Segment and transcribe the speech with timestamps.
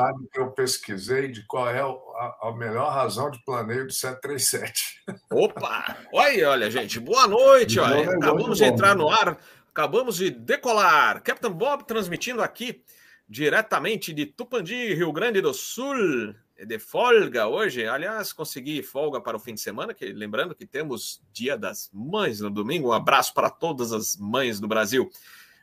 [0.00, 5.02] detalhe que eu pesquisei de qual é a, a melhor razão de planeio do 737.
[5.30, 5.96] Opa!
[6.12, 7.78] Olha, olha, gente, boa noite.
[7.78, 8.10] Olha.
[8.12, 9.38] Acabamos de entrar no ar,
[9.70, 11.22] acabamos de decolar.
[11.22, 12.82] Captain Bob transmitindo aqui
[13.28, 16.34] diretamente de Tupandi, Rio Grande do Sul,
[16.66, 17.86] de folga hoje.
[17.86, 22.40] Aliás, consegui folga para o fim de semana, que lembrando que temos Dia das Mães
[22.40, 22.88] no domingo.
[22.88, 25.10] Um abraço para todas as mães do Brasil.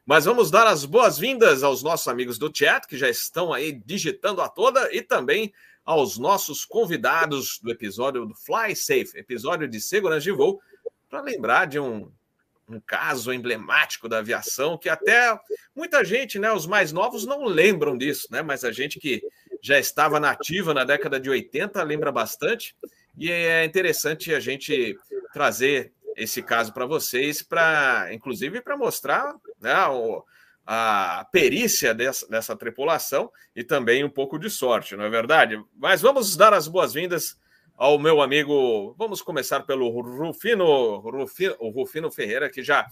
[0.07, 4.39] Mas vamos dar as boas-vindas aos nossos amigos do chat, que já estão aí digitando
[4.41, 5.53] a toda, e também
[5.83, 10.61] aos nossos convidados do episódio do Fly Safe, episódio de segurança de voo,
[11.09, 12.09] para lembrar de um,
[12.69, 15.37] um caso emblemático da aviação, que até
[15.75, 19.21] muita gente, né, os mais novos não lembram disso, né, mas a gente que
[19.61, 22.73] já estava nativa na década de 80 lembra bastante,
[23.17, 24.97] e é interessante a gente
[25.33, 30.25] trazer esse caso para vocês, para inclusive para mostrar né, o,
[30.65, 35.63] a perícia dessa, dessa tripulação e também um pouco de sorte, não é verdade?
[35.75, 37.39] Mas vamos dar as boas-vindas
[37.75, 38.95] ao meu amigo.
[38.97, 42.87] Vamos começar pelo Rufino, Rufino, o Rufino Ferreira, que já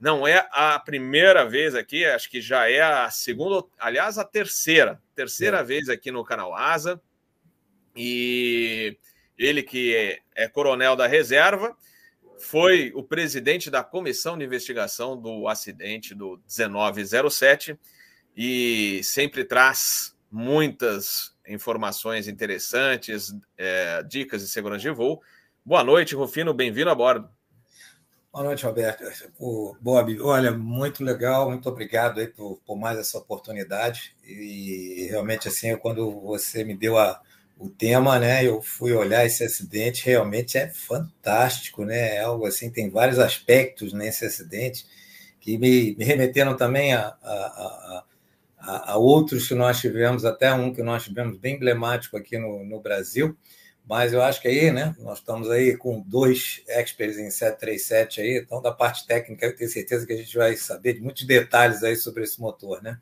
[0.00, 4.98] não é a primeira vez aqui, acho que já é a segunda, aliás, a terceira,
[5.14, 5.62] terceira é.
[5.62, 6.98] vez aqui no canal Asa.
[7.94, 8.96] E
[9.36, 11.76] ele que é, é coronel da reserva
[12.40, 17.78] foi o presidente da comissão de investigação do acidente do 1907
[18.36, 25.20] e sempre traz muitas informações interessantes, é, dicas de segurança de voo.
[25.64, 27.28] Boa noite, Rufino, bem-vindo a bordo.
[28.32, 29.02] Boa noite, Roberto.
[29.38, 34.14] O Bob, olha, muito legal, muito obrigado aí por, por mais essa oportunidade.
[34.24, 37.20] E realmente, assim, quando você me deu a,
[37.60, 38.42] o tema, né?
[38.44, 42.16] Eu fui olhar esse acidente, realmente é fantástico, né?
[42.16, 44.86] É algo assim, tem vários aspectos nesse acidente
[45.38, 48.04] que me, me remeteram também a, a,
[48.58, 52.64] a, a, outros que nós tivemos, até um que nós tivemos bem emblemático aqui no,
[52.64, 53.36] no Brasil.
[53.86, 54.94] Mas eu acho que aí, né?
[54.98, 59.68] Nós estamos aí com dois experts em 737 aí, então da parte técnica eu tenho
[59.68, 62.98] certeza que a gente vai saber de muitos detalhes aí sobre esse motor, né?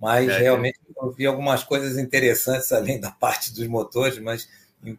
[0.00, 4.48] Mas é, realmente eu vi algumas coisas interessantes além da parte dos motores, mas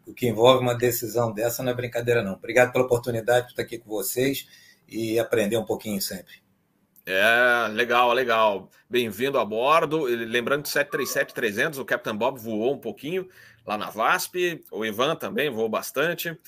[0.06, 2.34] o que envolve uma decisão dessa não é brincadeira, não.
[2.34, 4.46] Obrigado pela oportunidade de estar aqui com vocês
[4.88, 6.40] e aprender um pouquinho sempre.
[7.04, 8.70] É, legal, legal.
[8.88, 10.04] Bem-vindo a bordo.
[10.04, 13.28] Lembrando que 737-300, o Captain Bob voou um pouquinho
[13.66, 16.38] lá na VASP, o Ivan também voou bastante.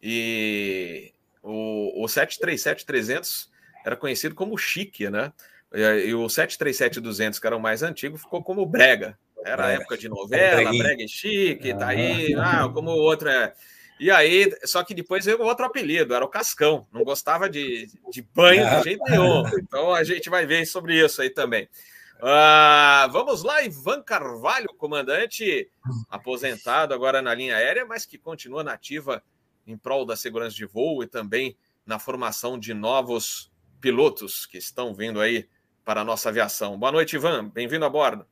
[0.00, 3.48] E o, o 737-300
[3.84, 5.32] era conhecido como chique, né?
[5.74, 9.18] E o 737-200, que era o mais antigo, ficou como brega.
[9.44, 9.74] Era é.
[9.74, 11.76] época de novela, brega e chique, ah.
[11.76, 13.52] tá aí, ah, como o outro é.
[14.00, 16.86] E aí, só que depois veio outro apelido, era o Cascão.
[16.92, 19.42] Não gostava de, de banho de jeito nenhum.
[19.58, 21.68] Então a gente vai ver sobre isso aí também.
[22.16, 25.68] Uh, vamos lá, Ivan Carvalho, comandante
[26.08, 29.22] aposentado agora na linha aérea, mas que continua nativa
[29.66, 34.94] em prol da segurança de voo e também na formação de novos pilotos que estão
[34.94, 35.46] vindo aí
[35.84, 36.78] para a nossa aviação.
[36.78, 37.48] Boa noite, Ivan.
[37.48, 38.26] Bem-vindo a bordo.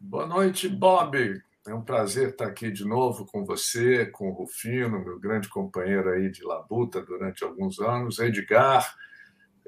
[0.00, 1.40] Boa noite, Bob.
[1.66, 6.08] É um prazer estar aqui de novo com você, com o Rufino, meu grande companheiro
[6.08, 8.94] aí de labuta durante alguns anos, Edgar,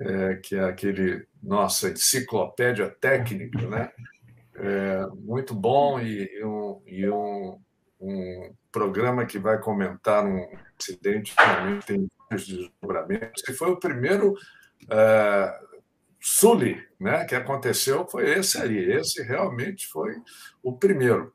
[0.00, 3.92] é, que é aquele nossa enciclopédia técnica, né?
[4.54, 7.60] É, muito bom e, e, um, e um,
[8.00, 10.46] um, programa que vai comentar um
[10.78, 14.34] acidente que realmente tem desdobramentos, que foi o primeiro
[14.90, 15.60] é,
[16.20, 18.92] Sully, né, que aconteceu foi esse aí.
[18.92, 20.14] Esse realmente foi
[20.62, 21.34] o primeiro.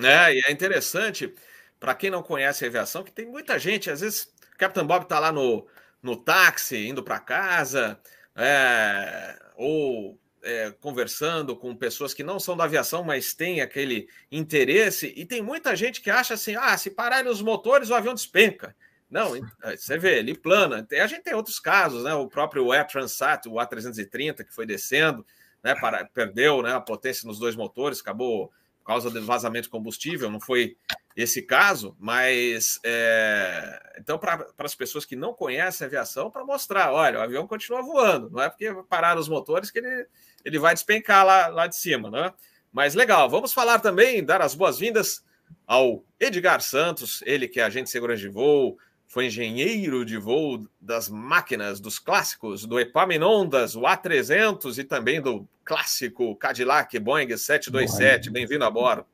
[0.00, 1.34] É, e é interessante,
[1.80, 5.04] para quem não conhece a aviação, que tem muita gente, às vezes o Capitão Bob
[5.04, 5.66] está lá no,
[6.02, 7.98] no táxi, indo para casa,
[8.36, 15.12] é, ou é, conversando com pessoas que não são da aviação, mas têm aquele interesse,
[15.16, 18.76] e tem muita gente que acha assim: ah, se pararem os motores, o avião despenca.
[19.10, 20.86] Não, é, você vê, ele plana.
[20.90, 22.14] A gente tem outros casos, né?
[22.14, 25.24] O próprio Air Transat, o A330, que foi descendo,
[25.62, 25.74] né?
[25.74, 28.48] Para, perdeu né, a potência nos dois motores, acabou
[28.80, 30.30] por causa do vazamento de combustível.
[30.30, 30.76] Não foi
[31.16, 33.96] esse caso, mas é...
[33.98, 37.82] então, para as pessoas que não conhecem a aviação, para mostrar: olha, o avião continua
[37.82, 40.06] voando, não é porque pararam os motores que ele,
[40.44, 42.32] ele vai despencar lá, lá de cima, né?
[42.70, 45.24] Mas legal, vamos falar também, dar as boas-vindas
[45.66, 50.66] ao Edgar Santos, ele que é agente de segurança de voo, foi engenheiro de voo
[50.78, 58.30] das máquinas, dos clássicos, do Epaminondas, o A300 e também do clássico Cadillac Boeing 727.
[58.30, 59.06] Bem-vindo a bordo.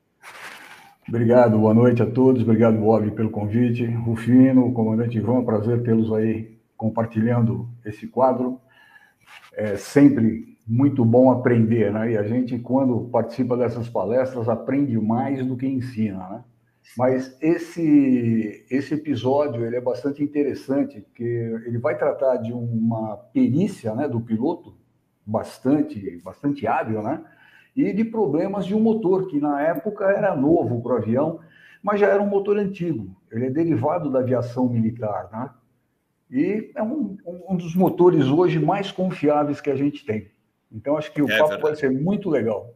[1.07, 2.41] Obrigado, boa noite a todos.
[2.41, 3.85] Obrigado, Bob, pelo convite.
[3.85, 8.59] Rufino, comandante Ivan, prazer tê-los aí compartilhando esse quadro.
[9.53, 12.11] É sempre muito bom aprender, né?
[12.11, 16.43] E a gente, quando participa dessas palestras, aprende mais do que ensina, né?
[16.97, 23.93] Mas esse, esse episódio ele é bastante interessante, porque ele vai tratar de uma perícia
[23.95, 24.77] né, do piloto,
[25.25, 27.23] bastante, bastante hábil, né?
[27.75, 31.39] E de problemas de um motor, que na época era novo para o avião,
[31.83, 33.15] mas já era um motor antigo.
[33.29, 35.49] Ele é derivado da aviação militar, né?
[36.31, 37.17] E é um,
[37.49, 40.31] um dos motores hoje mais confiáveis que a gente tem.
[40.71, 41.61] Então, acho que o é papo verdade.
[41.63, 42.73] vai ser muito legal.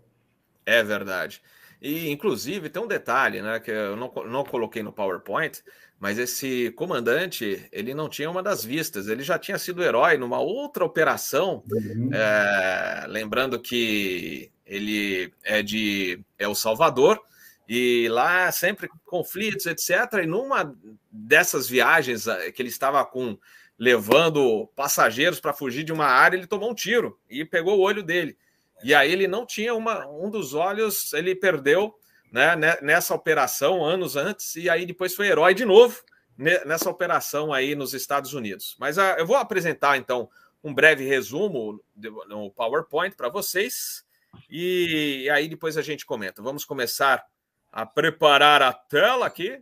[0.65, 1.41] É verdade.
[1.81, 5.63] E, inclusive, tem um detalhe, né, que eu não, não coloquei no PowerPoint,
[5.99, 10.39] mas esse comandante, ele não tinha uma das vistas, ele já tinha sido herói numa
[10.39, 12.09] outra operação, uhum.
[12.13, 17.21] é, lembrando que ele é de El Salvador,
[17.69, 20.23] e lá sempre conflitos, etc.
[20.23, 20.75] E numa
[21.11, 23.37] dessas viagens eh, que ele estava com
[23.77, 28.01] levando passageiros para fugir de uma área, ele tomou um tiro e pegou o olho
[28.01, 28.35] dele.
[28.83, 31.93] E aí ele não tinha uma, um dos olhos, ele perdeu
[32.31, 36.01] né, nessa operação anos antes, e aí depois foi herói de novo
[36.37, 38.77] nessa operação aí nos Estados Unidos.
[38.79, 40.29] Mas uh, eu vou apresentar então
[40.63, 41.83] um breve resumo
[42.27, 44.05] no PowerPoint para vocês,
[44.49, 46.41] e aí depois a gente comenta.
[46.41, 47.25] Vamos começar
[47.71, 49.61] a preparar a tela aqui.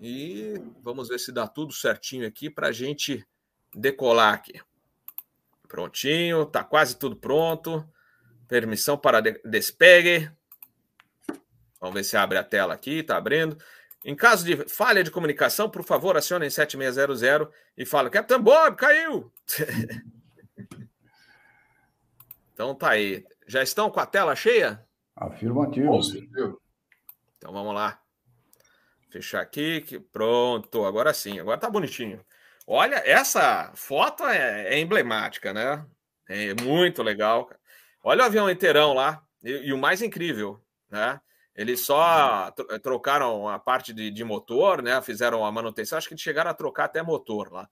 [0.00, 3.24] E vamos ver se dá tudo certinho aqui para a gente
[3.74, 4.60] decolar aqui.
[5.70, 7.88] Prontinho, tá quase tudo pronto.
[8.48, 10.28] Permissão para despegue.
[11.80, 13.56] Vamos ver se abre a tela aqui, tá abrindo.
[14.04, 17.22] Em caso de falha de comunicação, por favor, acionem 7600
[17.76, 19.32] e falem: Capitão Bob, caiu!
[22.52, 23.24] então tá aí.
[23.46, 24.84] Já estão com a tela cheia?
[25.14, 26.00] Afirmativo.
[27.38, 28.02] Então vamos lá.
[29.08, 32.24] Fechar aqui, que pronto, agora sim, agora tá bonitinho.
[32.72, 35.84] Olha, essa foto é, é emblemática, né?
[36.28, 37.50] É muito legal.
[38.00, 41.20] Olha o avião inteirão lá, e, e o mais incrível, né?
[41.52, 45.02] Eles só trocaram a parte de, de, motor, né?
[45.02, 47.68] Fizeram a manutenção, acho que chegaram a trocar até motor lá.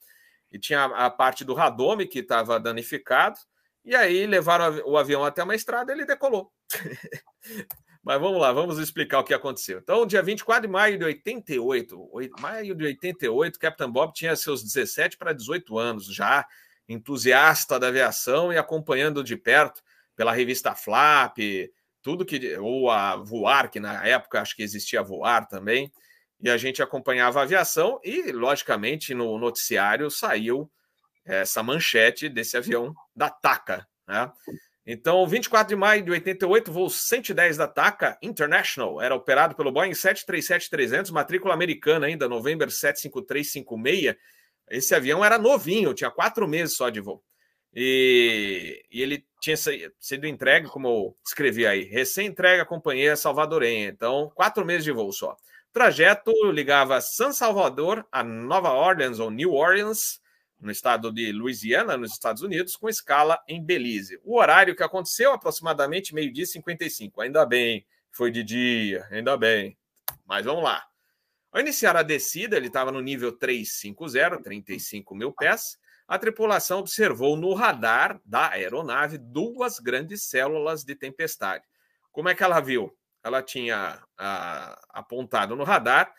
[0.51, 3.39] E tinha a parte do radome que estava danificado,
[3.85, 6.53] e aí levaram o avião até uma estrada e ele decolou.
[8.09, 9.81] Mas vamos lá, vamos explicar o que aconteceu.
[9.81, 14.63] Então, dia 24 de maio de 88, 8, maio de 88, Captain Bob tinha seus
[14.63, 16.47] 17 para 18 anos, já
[16.89, 19.83] entusiasta da aviação e acompanhando de perto
[20.17, 21.37] pela revista Flap,
[22.01, 25.93] tudo que ou a Voar, que na época acho que existia Voar também,
[26.41, 30.67] e a gente acompanhava a aviação e logicamente no noticiário saiu
[31.27, 34.33] essa manchete desse avião da TACA, né?
[34.91, 39.91] Então, 24 de maio de 88, voo 110 da TACA International era operado pelo Boeing
[39.91, 44.17] 737-300, matrícula americana ainda, November 75356.
[44.71, 47.23] Esse avião era novinho, tinha quatro meses só de voo.
[47.75, 53.89] E, e ele tinha sido entregue, como eu escrevi aí, recém-entregue à companhia salvadorenha.
[53.89, 55.33] Então, quatro meses de voo só.
[55.33, 60.19] O trajeto ligava San Salvador a Nova Orleans ou New Orleans,
[60.61, 64.21] no estado de Louisiana, nos Estados Unidos, com escala em Belize.
[64.25, 67.21] O horário que aconteceu, aproximadamente meio-dia e 55.
[67.21, 69.79] Ainda bem, foi de dia, ainda bem.
[70.27, 70.85] Mas vamos lá.
[71.53, 75.79] Ao iniciar a descida, ele estava no nível 350, 35 mil pés.
[76.07, 81.65] A tripulação observou no radar da aeronave duas grandes células de tempestade.
[82.11, 82.93] Como é que ela viu?
[83.23, 86.13] Ela tinha ah, apontado no radar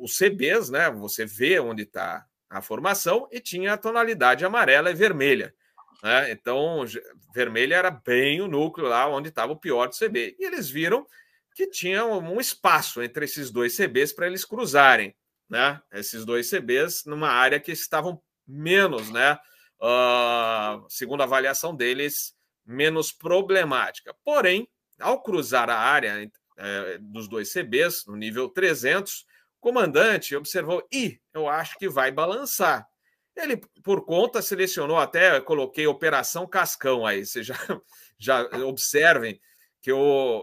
[0.00, 0.90] os CBs, né?
[0.90, 5.54] Você vê onde está a formação e tinha a tonalidade amarela e vermelha.
[6.02, 6.32] Né?
[6.32, 6.84] Então,
[7.32, 10.36] vermelha era bem o núcleo lá onde estava o pior do CB.
[10.38, 11.06] E eles viram
[11.54, 15.14] que tinha um espaço entre esses dois CBs para eles cruzarem,
[15.48, 15.80] né?
[15.92, 19.38] Esses dois CBs numa área que estavam menos, né?
[19.80, 24.14] Uh, segundo a avaliação deles, menos problemática.
[24.24, 29.24] Porém, ao cruzar a área é, dos dois CBs, no nível 300,
[29.60, 32.88] comandante observou, e eu acho que vai balançar.
[33.36, 37.54] Ele, por conta, selecionou até, coloquei Operação Cascão aí, vocês já,
[38.18, 39.40] já observem
[39.80, 39.90] que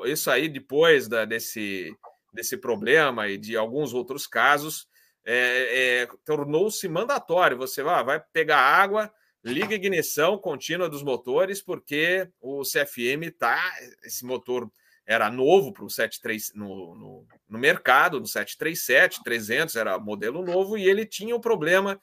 [0.05, 1.95] isso aí, depois da, desse,
[2.33, 4.88] desse problema e de alguns outros casos,
[5.24, 7.57] é, é, tornou-se mandatório.
[7.57, 13.62] Você vai, vai pegar água, liga ignição contínua dos motores, porque o CFM tá,
[14.03, 14.71] esse motor
[15.07, 20.77] era novo para o 73 no, no, no, mercado, no 737, 300 era modelo novo
[20.77, 21.99] e ele tinha o um problema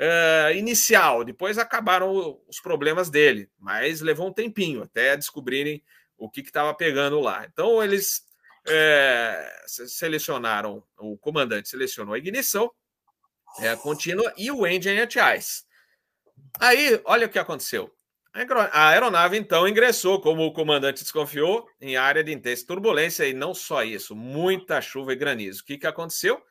[0.00, 1.24] uh, inicial.
[1.24, 5.82] Depois acabaram os problemas dele, mas levou um tempinho até descobrirem
[6.18, 7.46] o que estava pegando lá.
[7.46, 8.24] Então eles
[8.66, 12.70] é, selecionaram, o comandante selecionou a ignição
[13.60, 15.64] é, contínua e o engine anti-ice.
[16.58, 17.92] Aí, olha o que aconteceu.
[18.34, 23.52] A aeronave, então, ingressou, como o comandante desconfiou, em área de intensa turbulência e não
[23.52, 25.60] só isso, muita chuva e granizo.
[25.60, 26.42] O que, que aconteceu?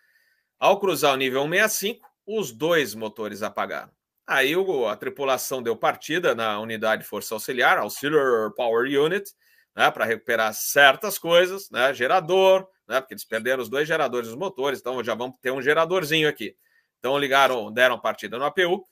[0.59, 3.89] Ao cruzar o nível 165, os dois motores apagaram.
[4.27, 4.53] Aí
[4.87, 9.31] a tripulação deu partida na unidade de força auxiliar, Auxiliar Power Unit,
[9.75, 14.37] né, para recuperar certas coisas, né, gerador, né, porque eles perderam os dois geradores dos
[14.37, 16.55] motores, então já vamos ter um geradorzinho aqui.
[16.99, 18.85] Então ligaram, deram partida no APU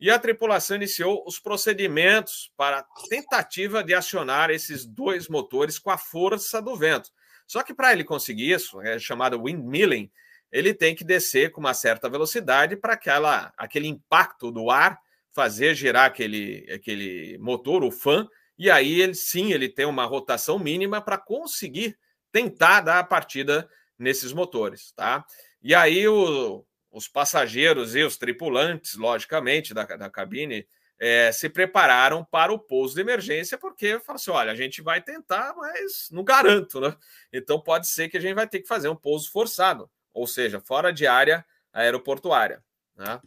[0.00, 5.98] e a tripulação iniciou os procedimentos para tentativa de acionar esses dois motores com a
[5.98, 7.10] força do vento.
[7.46, 10.10] Só que para ele conseguir isso, é chamado windmilling,
[10.50, 14.98] ele tem que descer com uma certa velocidade para aquela aquele impacto do ar
[15.32, 20.58] fazer girar aquele, aquele motor, o fan, e aí ele sim ele tem uma rotação
[20.60, 21.98] mínima para conseguir
[22.30, 25.24] tentar dar a partida nesses motores, tá?
[25.60, 30.64] E aí o, os passageiros e os tripulantes, logicamente, da, da cabine,
[30.96, 35.02] é, se prepararam para o pouso de emergência, porque falaram assim: olha, a gente vai
[35.02, 36.96] tentar, mas não garanto, né?
[37.32, 40.60] Então pode ser que a gente vai ter que fazer um pouso forçado, ou seja,
[40.60, 42.62] fora de área aeroportuária.
[42.94, 43.20] Né?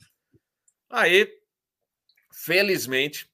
[0.90, 1.30] Aí,
[2.32, 3.30] felizmente,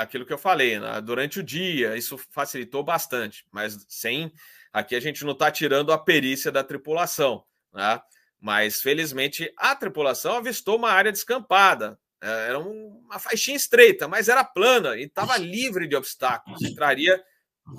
[0.00, 0.98] aquilo que eu falei, né?
[1.02, 4.32] durante o dia, isso facilitou bastante, mas sem.
[4.72, 7.44] Aqui a gente não está tirando a perícia da tripulação.
[7.70, 8.00] Né?
[8.42, 11.96] Mas, felizmente, a tripulação avistou uma área descampada.
[12.20, 17.22] É, era uma faixinha estreita, mas era plana e estava livre de obstáculos e traria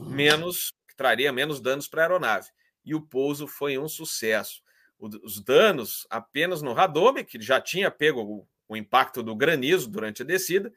[0.08, 2.48] menos, traria menos danos para a aeronave.
[2.86, 4.64] E o pouso foi um sucesso.
[4.98, 10.26] Os danos apenas no radome, que já tinha pego o impacto do granizo durante a
[10.26, 10.74] descida,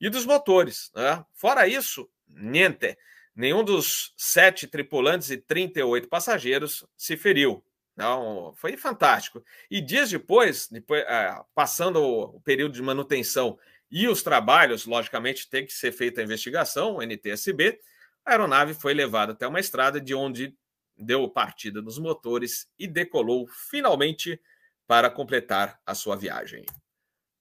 [0.00, 0.90] e dos motores.
[0.96, 1.24] Né?
[1.32, 2.98] Fora isso, niente.
[3.36, 7.64] Nenhum dos sete tripulantes e 38 passageiros se feriu.
[7.98, 9.44] Então, foi fantástico.
[9.68, 13.58] E dias depois, depois é, passando o período de manutenção
[13.90, 17.80] e os trabalhos, logicamente, tem que ser feita a investigação, o NTSB,
[18.24, 20.56] a aeronave foi levada até uma estrada de onde
[20.96, 24.40] deu partida nos motores e decolou finalmente
[24.86, 26.64] para completar a sua viagem.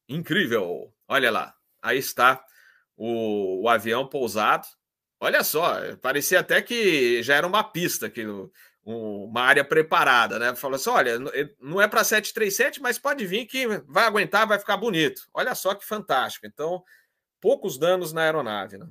[0.09, 0.91] Incrível!
[1.07, 2.43] Olha lá, aí está
[2.95, 4.67] o, o avião pousado.
[5.19, 8.25] Olha só, parecia até que já era uma pista que
[8.89, 10.55] uma área preparada, né?
[10.55, 11.19] Falou assim: olha,
[11.59, 15.27] não é para 737, mas pode vir que vai aguentar, vai ficar bonito.
[15.33, 16.47] Olha só que fantástico.
[16.47, 16.81] Então,
[17.41, 18.87] poucos danos na aeronave, né?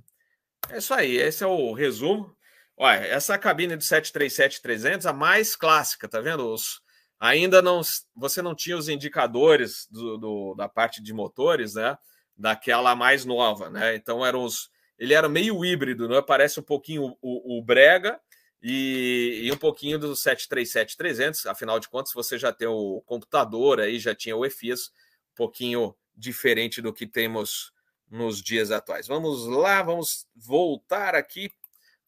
[0.69, 2.37] É isso aí, esse é o resumo.
[2.77, 6.47] Olha, essa cabine do 737-300, a mais clássica, tá vendo?
[6.47, 6.83] Os,
[7.19, 7.81] ainda não,
[8.15, 11.97] você não tinha os indicadores do, do, da parte de motores, né?
[12.37, 13.97] Daquela mais nova, né?
[13.97, 16.21] Então eram os, ele era meio híbrido, né?
[16.21, 18.21] Parece um pouquinho o, o Brega,
[18.63, 23.99] e, e, um pouquinho do 737-300, afinal de contas, você já tem o computador aí,
[23.99, 24.89] já tinha o EFIS,
[25.33, 27.73] um pouquinho diferente do que temos
[28.11, 29.07] nos dias atuais.
[29.07, 31.51] Vamos lá, vamos voltar aqui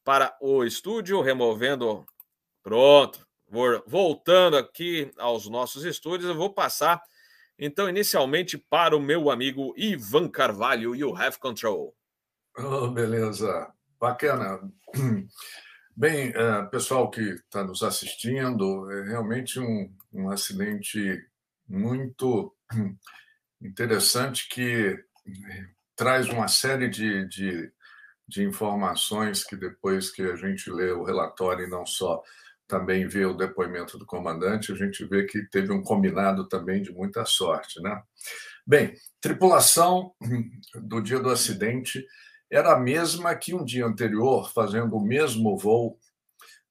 [0.02, 2.06] para o estúdio, removendo.
[2.62, 3.26] Pronto,
[3.86, 7.02] voltando aqui aos nossos estúdios, eu vou passar
[7.58, 11.94] então inicialmente para o meu amigo Ivan Carvalho e o Have Control.
[12.56, 14.60] Oh, beleza, bacana.
[16.00, 21.26] Bem, é, pessoal que está nos assistindo, é realmente um, um acidente
[21.68, 22.54] muito
[23.60, 27.72] interessante que é, traz uma série de, de,
[28.28, 32.22] de, informações que depois que a gente lê o relatório e não só
[32.68, 36.92] também vê o depoimento do comandante, a gente vê que teve um combinado também de
[36.92, 38.00] muita sorte, né?
[38.64, 40.14] Bem, tripulação
[40.80, 42.06] do dia do acidente
[42.50, 45.98] era a mesma que um dia anterior, fazendo o mesmo voo,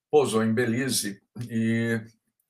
[0.09, 2.01] pousou em Belize, e,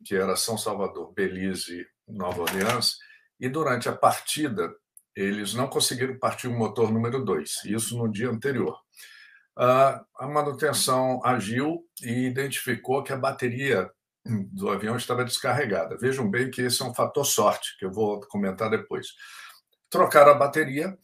[0.06, 2.98] que era São Salvador, Belize, Nova Orleans,
[3.40, 4.74] e durante a partida
[5.16, 8.80] eles não conseguiram partir o motor número 2, isso no dia anterior.
[9.56, 13.90] A manutenção agiu e identificou que a bateria
[14.24, 15.98] do avião estava descarregada.
[15.98, 19.08] Vejam bem que esse é um fator sorte, que eu vou comentar depois.
[19.90, 20.96] Trocaram a bateria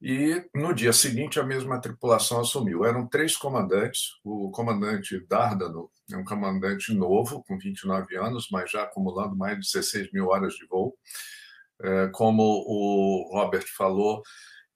[0.00, 2.84] e no dia seguinte, a mesma tripulação assumiu.
[2.84, 4.12] Eram três comandantes.
[4.22, 9.72] O comandante Dardano é um comandante novo, com 29 anos, mas já acumulando mais de
[9.72, 10.96] 16 mil horas de voo.
[11.82, 14.22] É, como o Robert falou,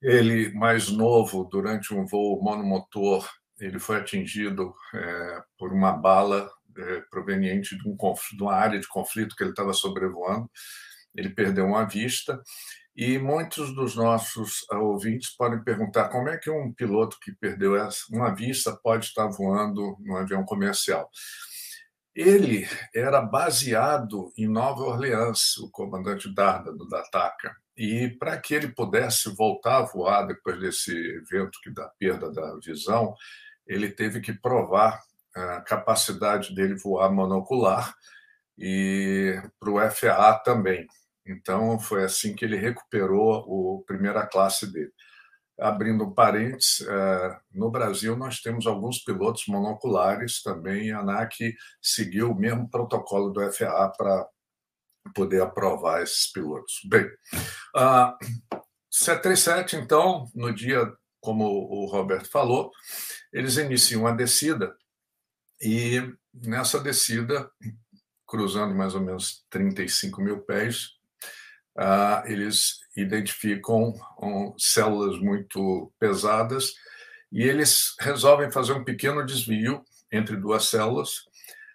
[0.00, 3.28] ele, mais novo, durante um voo monomotor,
[3.60, 8.88] ele foi atingido é, por uma bala é, proveniente de, um, de uma área de
[8.88, 10.50] conflito que ele estava sobrevoando.
[11.14, 12.42] Ele perdeu uma vista
[12.94, 17.72] e muitos dos nossos ah, ouvintes podem perguntar como é que um piloto que perdeu
[18.10, 21.08] uma vista pode estar voando num avião comercial.
[22.14, 27.56] Ele era baseado em Nova Orleans, o comandante Darda do Dataca.
[27.74, 32.54] E para que ele pudesse voltar a voar depois desse evento que dá perda da
[32.62, 33.14] visão,
[33.66, 35.00] ele teve que provar
[35.34, 37.94] a capacidade dele voar monocular
[38.58, 40.86] e para o FAA também.
[41.26, 44.92] Então, foi assim que ele recuperou a primeira classe dele.
[45.58, 52.32] Abrindo um parênteses, é, no Brasil nós temos alguns pilotos monoculares também, a ANAC seguiu
[52.32, 54.28] o mesmo protocolo do FAA para
[55.14, 56.80] poder aprovar esses pilotos.
[56.86, 57.06] Bem,
[57.76, 58.16] a
[58.90, 62.70] 737, então, no dia, como o Roberto falou,
[63.32, 64.74] eles iniciam a descida
[65.60, 66.02] e
[66.34, 67.48] nessa descida,
[68.26, 70.98] cruzando mais ou menos 35 mil pés,
[71.78, 76.72] uh, eles identificam um, células muito pesadas
[77.30, 81.24] e eles resolvem fazer um pequeno desvio entre duas células.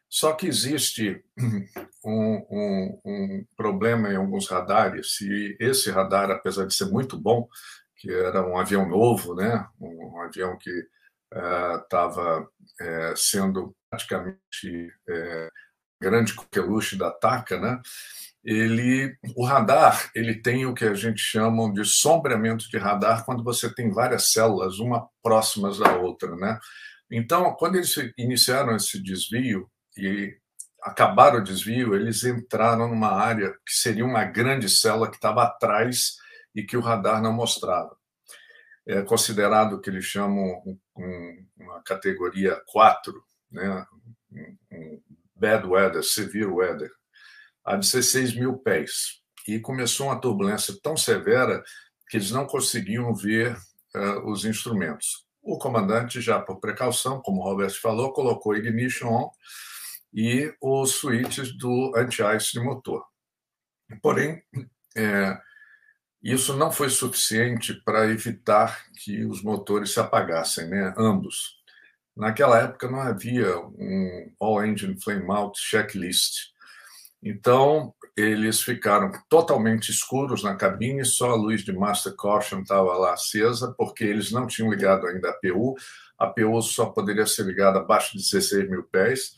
[0.09, 1.23] Só que existe
[2.05, 7.47] um, um, um problema em alguns radares, e esse radar, apesar de ser muito bom,
[7.97, 9.67] que era um avião novo, né?
[9.81, 10.71] um, avião que
[11.83, 15.51] estava uh, uh, sendo praticamente uh,
[16.01, 17.81] grande coqueluche da TACA, né?
[18.43, 23.43] Ele, o radar, ele tem o que a gente chama de sombreamento de radar quando
[23.43, 26.57] você tem várias células, uma próximas da outra, né?
[27.11, 30.35] Então, quando eles iniciaram esse desvio e
[30.81, 36.17] acabaram o desvio, eles entraram numa área que seria uma grande célula que estava atrás
[36.53, 37.95] e que o radar não mostrava.
[38.85, 40.61] É considerado que eles chamam
[40.95, 43.13] um, uma categoria 4,
[43.51, 43.85] né?
[44.71, 45.01] um
[45.35, 46.91] bad weather, severe weather,
[47.67, 49.21] a 16 mil pés.
[49.47, 51.61] E começou uma turbulência tão severa
[52.09, 53.57] que eles não conseguiam ver
[53.95, 55.25] uh, os instrumentos.
[55.43, 59.31] O comandante, já por precaução, como o Roberto falou, colocou ignition on
[60.13, 63.05] e os switches do anti-ice de motor.
[64.01, 64.41] Porém,
[64.95, 65.37] é,
[66.21, 70.93] isso não foi suficiente para evitar que os motores se apagassem, né?
[70.97, 71.57] ambos.
[72.15, 76.56] Naquela época não havia um All Engine Flame Out checklist.
[77.21, 83.13] Então, eles ficaram totalmente escuros na cabine, só a luz de Master Caution estava lá
[83.13, 85.75] acesa, porque eles não tinham ligado ainda a PU.
[86.17, 89.35] A PU só poderia ser ligada abaixo de 16 mil pés.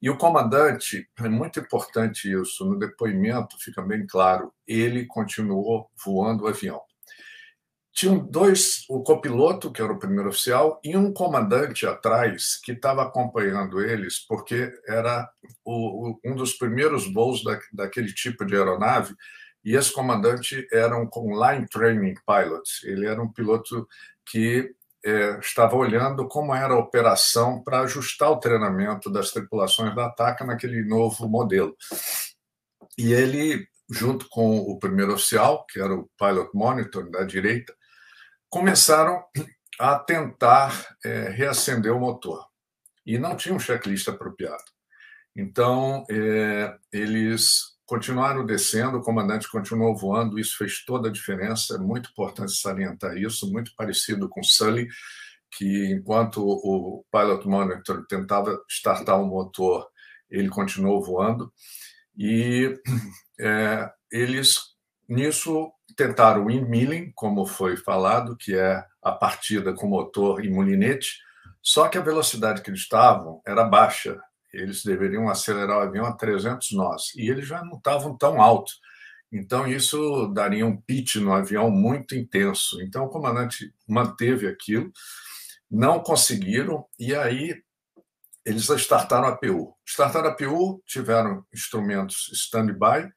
[0.00, 6.44] E o comandante, é muito importante isso, no depoimento fica bem claro, ele continuou voando
[6.44, 6.80] o avião
[7.92, 13.02] tinham dois, o copiloto, que era o primeiro oficial, e um comandante atrás que estava
[13.02, 15.28] acompanhando eles, porque era
[15.64, 19.14] o, o, um dos primeiros voos da, daquele tipo de aeronave,
[19.64, 23.86] e esse comandante era um, um line training pilot, ele era um piloto
[24.24, 24.74] que
[25.04, 30.44] é, estava olhando como era a operação para ajustar o treinamento das tripulações da TACA
[30.44, 31.76] naquele novo modelo.
[32.96, 37.74] E ele, junto com o primeiro oficial, que era o pilot monitor da direita,
[38.52, 39.24] começaram
[39.80, 42.46] a tentar é, reacender o motor.
[43.04, 44.62] E não tinham um checklist apropriado.
[45.34, 51.78] Então, é, eles continuaram descendo, o comandante continuou voando, isso fez toda a diferença, é
[51.78, 54.86] muito importante salientar isso, muito parecido com Sully,
[55.50, 59.88] que enquanto o pilot monitor tentava startar o motor,
[60.30, 61.50] ele continuou voando,
[62.16, 62.78] e
[63.40, 64.58] é, eles,
[65.08, 71.18] nisso, tentaram o windmilling, como foi falado, que é a partida com motor e molinete,
[71.60, 74.20] só que a velocidade que eles estavam era baixa.
[74.52, 78.72] Eles deveriam acelerar o avião a 300 nós, e eles já não estavam tão alto.
[79.32, 82.82] Então, isso daria um pitch no avião muito intenso.
[82.82, 84.92] Então, o comandante manteve aquilo,
[85.70, 87.62] não conseguiram, e aí
[88.44, 89.74] eles startaram a PU.
[89.86, 93.10] Startaram a PU, tiveram instrumentos stand-by,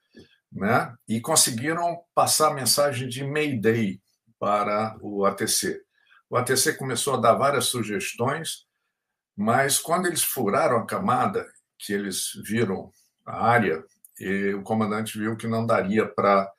[0.55, 0.95] né?
[1.07, 4.01] e conseguiram passar a mensagem de Mayday
[4.39, 5.81] para o ATC.
[6.29, 8.65] O ATC começou a dar várias sugestões,
[9.35, 11.45] mas quando eles furaram a camada,
[11.77, 12.89] que eles viram
[13.25, 13.83] a área,
[14.57, 16.49] o comandante viu que não daria para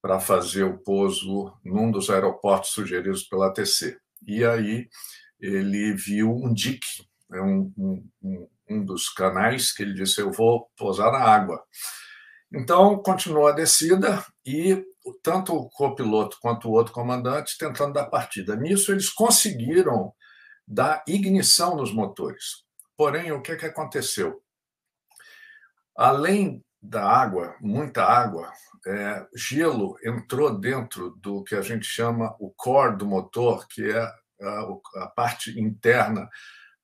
[0.00, 3.96] para fazer o pouso num dos aeroportos sugeridos pela ATC.
[4.26, 4.86] E aí
[5.40, 7.72] ele viu um dique, né, um,
[8.22, 11.64] um, um dos canais, que ele disse: Eu vou pousar na água.
[12.54, 14.84] Então, continuou a descida e
[15.22, 18.54] tanto o copiloto quanto o outro comandante tentando dar partida.
[18.54, 20.12] Nisso, eles conseguiram
[20.66, 22.64] dar ignição nos motores.
[22.96, 24.40] Porém, o que, que aconteceu?
[25.96, 28.52] Além da água, muita água,
[28.86, 33.98] é, gelo entrou dentro do que a gente chama o core do motor, que é
[34.00, 36.28] a, a parte interna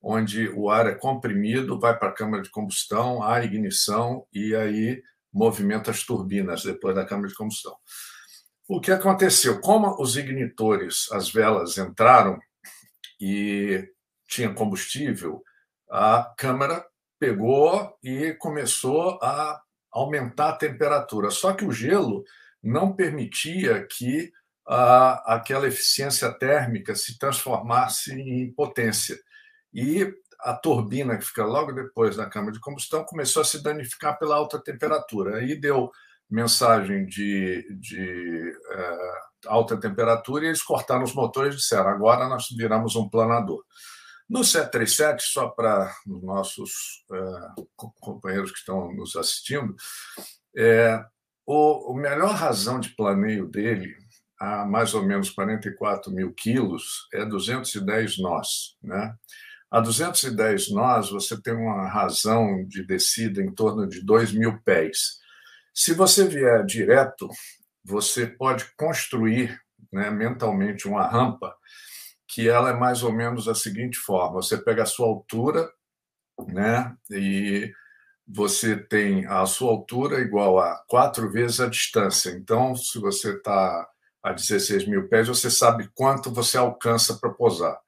[0.03, 5.03] onde o ar é comprimido, vai para a câmara de combustão, há ignição e aí
[5.33, 7.77] movimenta as turbinas depois da câmara de combustão.
[8.69, 9.61] O que aconteceu?
[9.61, 12.39] Como os ignitores, as velas entraram
[13.21, 13.89] e
[14.29, 15.43] tinha combustível,
[15.91, 16.85] a câmara
[17.19, 21.31] pegou e começou a aumentar a temperatura.
[21.31, 22.25] Só que o gelo
[22.63, 24.33] não permitia que
[24.67, 29.19] a, aquela eficiência térmica se transformasse em potência.
[29.75, 30.13] E
[30.45, 34.37] a turbina que fica logo depois da câmara de combustão começou a se danificar pela
[34.37, 35.39] alta temperatura.
[35.39, 35.91] Aí deu
[36.31, 38.99] mensagem de, de é,
[39.47, 43.63] alta temperatura e eles cortaram os motores e disseram: agora nós viramos um planador.
[44.29, 47.63] No 737, só para os nossos é,
[47.99, 49.75] companheiros que estão nos assistindo,
[50.57, 51.05] é,
[51.45, 53.93] o, a melhor razão de planeio dele,
[54.39, 58.77] a mais ou menos 44 mil quilos, é 210 nós.
[58.81, 59.13] Né?
[59.71, 65.21] A 210 nós, você tem uma razão de descida em torno de 2 mil pés.
[65.73, 67.29] Se você vier direto,
[67.85, 69.61] você pode construir
[69.93, 71.55] né, mentalmente uma rampa
[72.27, 75.71] que ela é mais ou menos da seguinte forma: você pega a sua altura,
[76.49, 77.73] né, e
[78.27, 82.31] você tem a sua altura igual a quatro vezes a distância.
[82.31, 83.89] Então, se você está
[84.23, 87.79] a 16 mil pés, você sabe quanto você alcança para posar.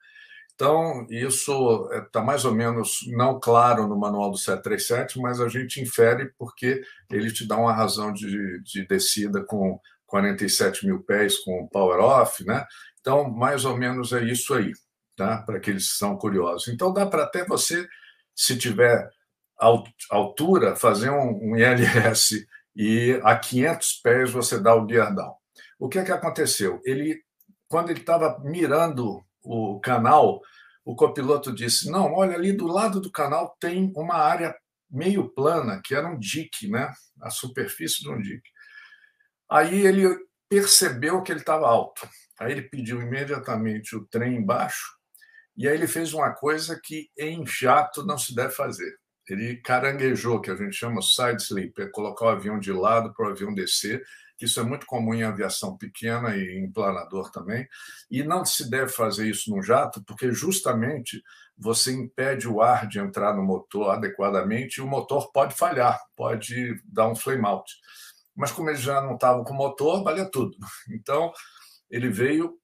[0.63, 5.49] Então, isso está é, mais ou menos não claro no manual do 737, mas a
[5.49, 11.37] gente infere porque ele te dá uma razão de, de descida com 47 mil pés
[11.39, 12.65] com power off, né?
[13.01, 14.71] Então, mais ou menos é isso aí,
[15.17, 15.41] tá?
[15.41, 16.69] Para aqueles que são curiosos.
[16.69, 17.85] Então, dá para até você,
[18.33, 19.09] se tiver
[20.09, 25.35] altura, fazer um, ILS e a 500 pés você dá o gear down.
[25.77, 26.79] O que é que aconteceu?
[26.85, 27.21] Ele,
[27.67, 30.41] quando ele estava mirando o canal,
[30.85, 34.55] o copiloto disse: Não, olha, ali do lado do canal tem uma área
[34.89, 36.91] meio plana, que era um dique, né?
[37.21, 38.49] a superfície de um dique.
[39.49, 40.07] Aí ele
[40.49, 42.07] percebeu que ele estava alto.
[42.39, 44.93] Aí ele pediu imediatamente o trem embaixo
[45.55, 48.91] e aí ele fez uma coisa que em jato não se deve fazer.
[49.29, 53.27] Ele caranguejou, que a gente chama side sleep, é colocar o avião de lado para
[53.27, 54.03] o avião descer.
[54.41, 57.67] Isso é muito comum em aviação pequena e em planador também.
[58.09, 61.23] E não se deve fazer isso no jato, porque justamente
[61.57, 66.81] você impede o ar de entrar no motor adequadamente e o motor pode falhar, pode
[66.85, 67.71] dar um flame out.
[68.35, 70.57] Mas como eles já não estavam com motor, valia tudo.
[70.89, 71.31] Então,
[71.89, 72.57] ele veio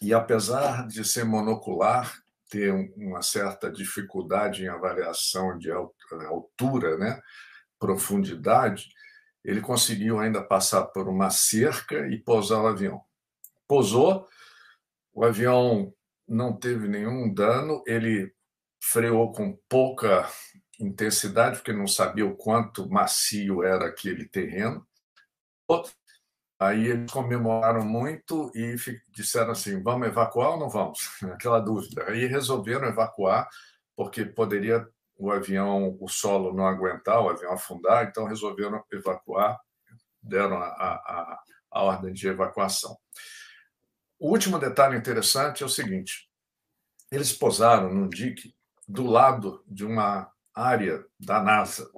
[0.00, 2.12] e, apesar de ser monocular,
[2.50, 7.20] ter uma certa dificuldade em avaliação de altura, né,
[7.78, 8.88] profundidade,
[9.44, 13.02] ele conseguiu ainda passar por uma cerca e pousar o avião.
[13.68, 14.26] Pousou,
[15.12, 15.92] o avião
[16.26, 18.32] não teve nenhum dano, ele
[18.82, 20.28] freou com pouca
[20.80, 24.86] intensidade, porque não sabia o quanto macio era aquele terreno.
[26.58, 28.76] Aí eles comemoraram muito e
[29.10, 31.00] disseram assim: vamos evacuar ou não vamos?
[31.32, 32.04] Aquela dúvida.
[32.08, 33.48] Aí resolveram evacuar,
[33.96, 39.58] porque poderia o avião, o solo não aguentar, o avião afundar, então resolveram evacuar,
[40.22, 42.96] deram a, a, a ordem de evacuação.
[44.18, 46.28] O último detalhe interessante é o seguinte:
[47.10, 48.54] eles posaram num dique
[48.86, 51.90] do lado de uma área da NASA.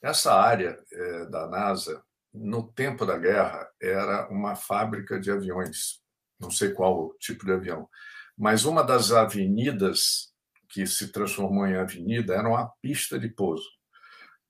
[0.00, 6.00] Essa área é, da NASA no tempo da guerra, era uma fábrica de aviões,
[6.38, 7.88] não sei qual tipo de avião,
[8.36, 10.27] mas uma das avenidas
[10.68, 13.66] que se transformou em avenida era uma pista de pouso.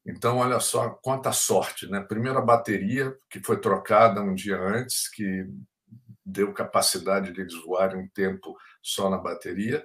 [0.07, 2.01] Então, olha só quanta sorte, né?
[2.01, 5.47] Primeiro a bateria, que foi trocada um dia antes, que
[6.25, 9.85] deu capacidade de eles voarem um tempo só na bateria.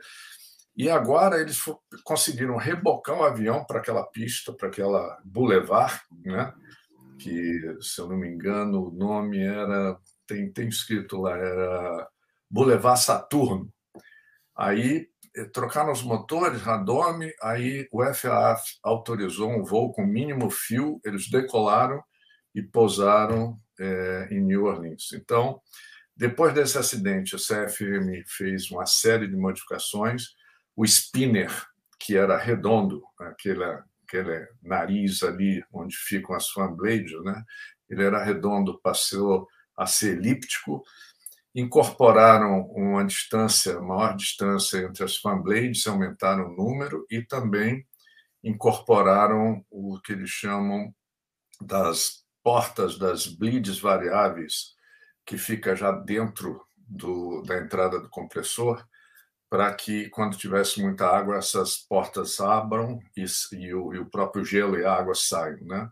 [0.75, 1.59] E agora eles
[2.03, 6.53] conseguiram rebocar o avião para aquela pista, para aquela boulevard, né?
[7.23, 9.97] que, se eu não me engano, o nome era.
[10.27, 12.09] Tem, tem escrito lá, era
[12.49, 13.71] Boulevard Saturno.
[14.55, 15.09] Aí
[15.51, 22.03] trocaram os motores, radome, aí o FAA autorizou um voo com mínimo fio, eles decolaram
[22.53, 25.11] e pousaram é, em New Orleans.
[25.13, 25.59] Então,
[26.15, 30.35] depois desse acidente, a CFM fez uma série de modificações.
[30.75, 31.51] O spinner,
[31.99, 37.43] que era redondo, aquela aquele nariz ali onde ficam as fan blades, né?
[37.89, 40.83] Ele era redondo, passou a ser elíptico.
[41.55, 47.85] Incorporaram uma distância, maior distância entre as fan blades, aumentaram o número e também
[48.43, 50.93] incorporaram o que eles chamam
[51.61, 54.73] das portas das bleeds variáveis,
[55.25, 58.85] que fica já dentro do, da entrada do compressor,
[59.49, 63.23] para que, quando tivesse muita água, essas portas abram e,
[63.55, 65.89] e, o, e o, próprio gelo e a água saiam, né?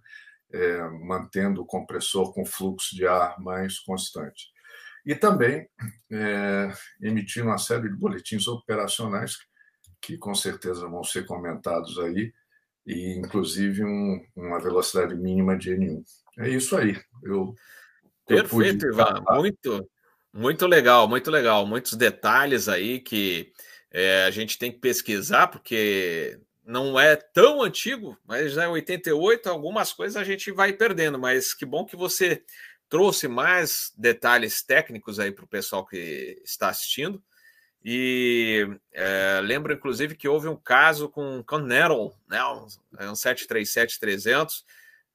[0.51, 4.47] É, mantendo o compressor com fluxo de ar mais constante.
[5.05, 5.67] E também
[6.11, 9.37] é, emitindo uma série de boletins operacionais
[10.01, 12.33] que com certeza vão ser comentados aí,
[12.85, 16.03] e inclusive um, uma velocidade mínima de N1.
[16.39, 16.99] É isso aí.
[17.23, 17.53] Eu,
[18.25, 19.23] Perfeito, eu Ivan.
[19.29, 19.89] Muito,
[20.33, 21.67] muito legal, muito legal.
[21.67, 23.51] Muitos detalhes aí que
[23.91, 29.49] é, a gente tem que pesquisar, porque não é tão antigo, mas já é 88,
[29.49, 31.19] algumas coisas a gente vai perdendo.
[31.19, 32.43] Mas que bom que você
[32.91, 37.23] trouxe mais detalhes técnicos aí para o pessoal que está assistindo.
[37.83, 42.67] E é, lembro, inclusive, que houve um caso com o Connerl, né, um,
[43.09, 44.65] um 737-300,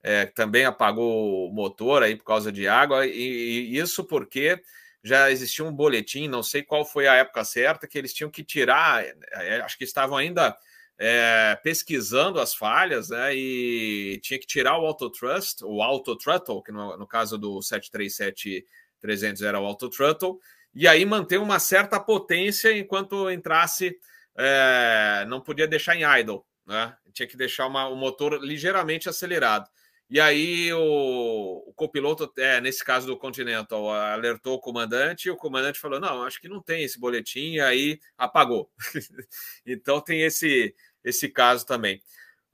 [0.02, 4.58] é, também apagou o motor aí por causa de água, e, e, isso porque
[5.04, 8.42] já existia um boletim, não sei qual foi a época certa, que eles tinham que
[8.42, 10.56] tirar, é, acho que estavam ainda
[10.98, 16.96] é, pesquisando as falhas, né, e tinha que tirar o autotrust, o autothrottle, que no,
[16.96, 20.38] no caso do 737-300 era o autothrottle,
[20.74, 23.96] e aí manter uma certa potência enquanto entrasse,
[24.36, 26.94] é, não podia deixar em idle, né?
[27.12, 29.66] Tinha que deixar uma, o motor ligeiramente acelerado.
[30.08, 35.36] E aí o, o copiloto, é, nesse caso do Continental, alertou o comandante e o
[35.36, 38.70] comandante falou: não, acho que não tem esse boletim, e aí apagou.
[39.66, 42.00] então tem esse, esse caso também.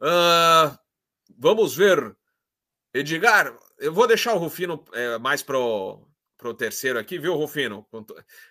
[0.00, 0.76] Uh,
[1.38, 2.16] vamos ver,
[2.94, 3.56] Edgar.
[3.78, 6.06] Eu vou deixar o Rufino é, mais para o
[6.56, 7.86] terceiro aqui, viu, Rufino?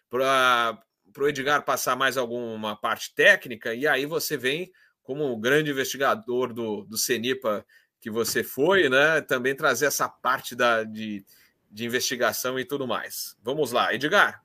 [0.10, 0.78] Para
[1.18, 6.54] o Edgar passar mais alguma parte técnica, e aí você vem, como um grande investigador
[6.54, 7.66] do, do CENIPA
[8.02, 9.22] que você foi, né?
[9.22, 11.24] Também trazer essa parte da, de,
[11.70, 13.38] de investigação e tudo mais.
[13.44, 14.44] Vamos lá, Edgar.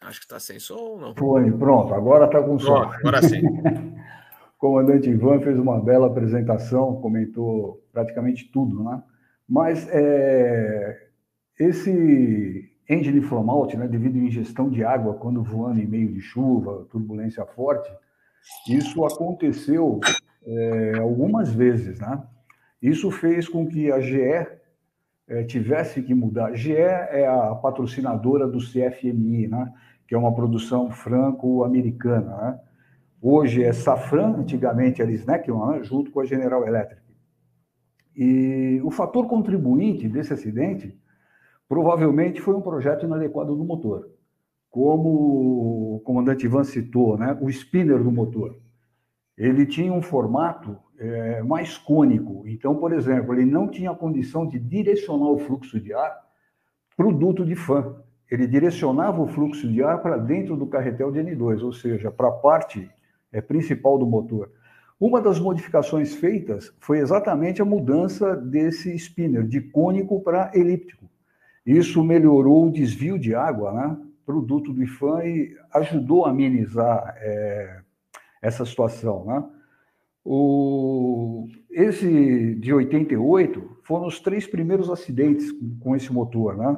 [0.00, 1.14] Acho que está sem som, não?
[1.14, 2.76] Foi, pronto, agora está com som.
[2.76, 3.42] agora sim.
[4.64, 9.02] comandante Ivan fez uma bela apresentação, comentou praticamente tudo, né?
[9.46, 11.08] Mas é,
[11.58, 16.20] esse engine from out, né, devido à ingestão de água quando voando em meio de
[16.22, 17.90] chuva, turbulência forte,
[18.68, 20.00] isso aconteceu
[20.44, 22.22] é, algumas vezes, né?
[22.80, 24.20] Isso fez com que a GE
[25.26, 26.46] é, tivesse que mudar.
[26.46, 29.72] A GE é a patrocinadora do CFMI, né?
[30.06, 32.60] Que é uma produção franco-americana, né?
[33.26, 37.02] Hoje é Safran, antigamente era Snackman, né, junto com a General Electric.
[38.14, 40.94] E o fator contribuinte desse acidente
[41.66, 44.10] provavelmente foi um projeto inadequado do motor.
[44.74, 48.58] Como o comandante Ivan citou, né, o spinner do motor.
[49.38, 52.42] Ele tinha um formato é, mais cônico.
[52.44, 56.20] Então, por exemplo, ele não tinha condição de direcionar o fluxo de ar
[56.96, 57.94] para o duto de fã.
[58.28, 62.26] Ele direcionava o fluxo de ar para dentro do carretel de N2, ou seja, para
[62.26, 62.90] a parte
[63.30, 64.50] é, principal do motor.
[64.98, 71.08] Uma das modificações feitas foi exatamente a mudança desse spinner de cônico para elíptico.
[71.64, 76.30] Isso melhorou o desvio de água né, para o duto do IFAM e ajudou a
[76.30, 77.80] amenizar é,
[78.42, 79.24] essa situação.
[79.24, 79.44] Né?
[80.24, 86.76] O, esse de 88 foram os três primeiros acidentes com esse motor, né?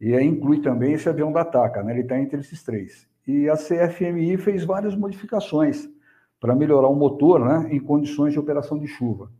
[0.00, 1.92] E aí inclui também esse avião da TACA, né?
[1.92, 5.88] Ele está entre esses três e a CFMI fez várias modificações
[6.38, 9.30] para melhorar o motor né, em condições de operação de chuva.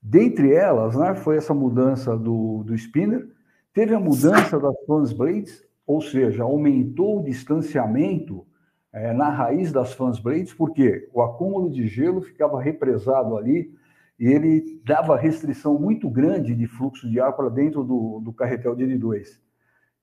[0.00, 3.26] Dentre elas, né, foi essa mudança do, do spinner,
[3.74, 8.46] teve a mudança das fans blades, ou seja, aumentou o distanciamento
[8.92, 13.74] é, na raiz das fans blades, porque o acúmulo de gelo ficava represado ali
[14.20, 18.76] e ele dava restrição muito grande de fluxo de ar para dentro do, do carretel
[18.76, 19.40] de N2.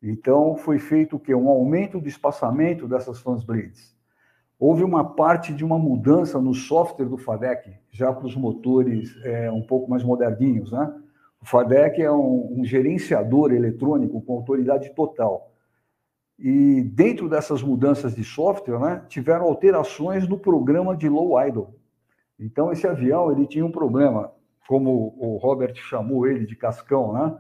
[0.02, 1.36] Então, foi feito o quê?
[1.36, 3.96] Um aumento do espaçamento dessas fans blades.
[4.58, 9.52] Houve uma parte de uma mudança no software do FADEC, já para os motores é,
[9.52, 10.92] um pouco mais moderninhos, né?
[11.40, 15.55] O FADEC é um, um gerenciador eletrônico com autoridade total.
[16.38, 21.68] E dentro dessas mudanças de software, né, tiveram alterações no programa de low idle.
[22.40, 24.32] Então, esse avião ele tinha um problema,
[24.68, 27.38] como o Robert chamou ele de cascão, né?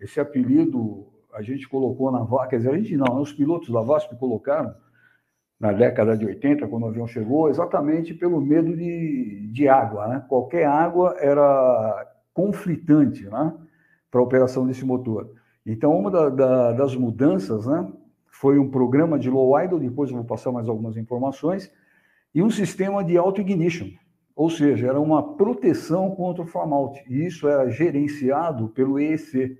[0.00, 3.80] Esse apelido a gente colocou na VASP, quer dizer, a gente não, os pilotos da
[3.80, 4.74] VASP colocaram
[5.60, 10.06] na década de 80, quando o avião chegou, exatamente pelo medo de, de água.
[10.06, 10.24] Né?
[10.28, 13.52] Qualquer água era conflitante né?
[14.10, 15.30] para a operação desse motor.
[15.66, 17.92] Então, uma da, da, das mudanças né,
[18.30, 21.72] foi um programa de low idle, depois eu vou passar mais algumas informações,
[22.34, 23.88] e um sistema de auto-ignition,
[24.36, 29.58] ou seja, era uma proteção contra o out, e isso era gerenciado pelo EEC,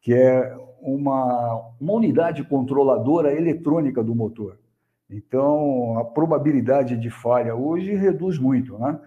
[0.00, 4.58] que é uma, uma unidade controladora eletrônica do motor.
[5.10, 8.76] Então, a probabilidade de falha hoje reduz muito.
[8.78, 8.98] Né?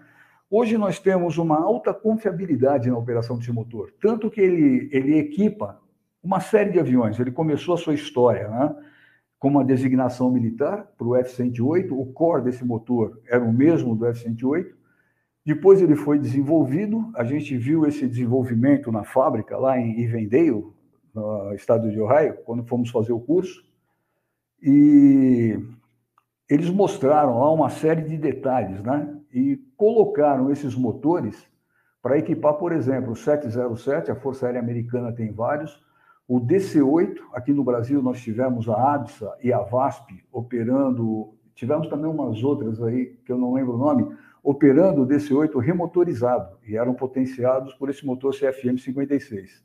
[0.50, 5.80] Hoje nós temos uma alta confiabilidade na operação desse motor, tanto que ele, ele equipa
[6.22, 7.18] uma série de aviões.
[7.18, 8.74] Ele começou a sua história né,
[9.42, 14.06] com uma designação militar para o F-108, o core desse motor era o mesmo do
[14.06, 14.72] F-108.
[15.44, 20.64] Depois ele foi desenvolvido, a gente viu esse desenvolvimento na fábrica lá em Ivendale,
[21.12, 23.64] no estado de Ohio, quando fomos fazer o curso.
[24.62, 25.58] E
[26.48, 29.12] eles mostraram lá uma série de detalhes, né?
[29.34, 31.50] E colocaram esses motores
[32.00, 35.82] para equipar, por exemplo, o 707, a Força Aérea Americana tem vários,
[36.34, 42.10] o DC-8, aqui no Brasil nós tivemos a ABSA e a VASP operando, tivemos também
[42.10, 46.94] umas outras aí, que eu não lembro o nome, operando o DC-8 remotorizado, e eram
[46.94, 49.60] potenciados por esse motor CFM56.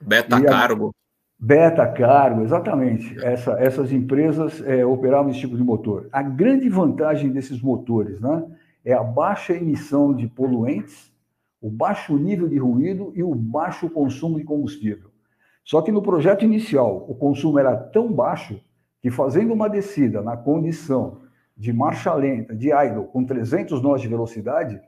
[0.00, 0.94] Beta Cargo.
[1.38, 3.14] Beta Cargo, exatamente.
[3.22, 6.08] Essa, essas empresas é, operavam esse tipo de motor.
[6.10, 8.46] A grande vantagem desses motores né,
[8.82, 11.12] é a baixa emissão de poluentes,
[11.60, 15.10] o baixo nível de ruído e o baixo consumo de combustível.
[15.68, 18.58] Só que no projeto inicial, o consumo era tão baixo
[19.02, 21.20] que, fazendo uma descida na condição
[21.54, 24.80] de marcha lenta, de idle, com 300 nós de velocidade,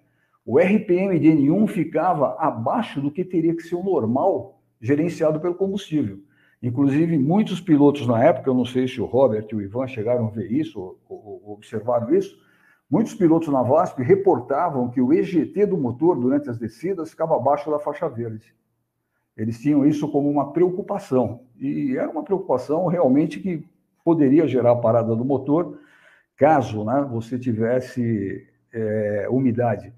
[0.43, 5.55] o RPM de N1 ficava abaixo do que teria que ser o normal gerenciado pelo
[5.55, 6.21] combustível.
[6.63, 10.29] Inclusive, muitos pilotos na época, eu não sei se o Robert e o Ivan chegaram
[10.29, 12.39] a ver isso, ou, ou observaram isso,
[12.91, 17.71] muitos pilotos na VASP reportavam que o EGT do motor durante as descidas ficava abaixo
[17.71, 18.59] da faixa verde.
[19.41, 23.67] Eles tinham isso como uma preocupação, e era uma preocupação realmente que
[24.05, 25.79] poderia gerar a parada do motor,
[26.37, 29.95] caso né, você tivesse é, umidade.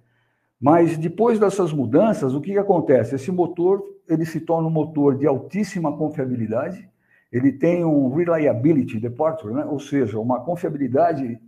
[0.60, 3.16] Mas depois dessas mudanças, o que, que acontece?
[3.16, 6.88] Esse motor ele se torna um motor de altíssima confiabilidade,
[7.32, 9.64] ele tem um reliability departure, né?
[9.64, 11.40] ou seja, uma confiabilidade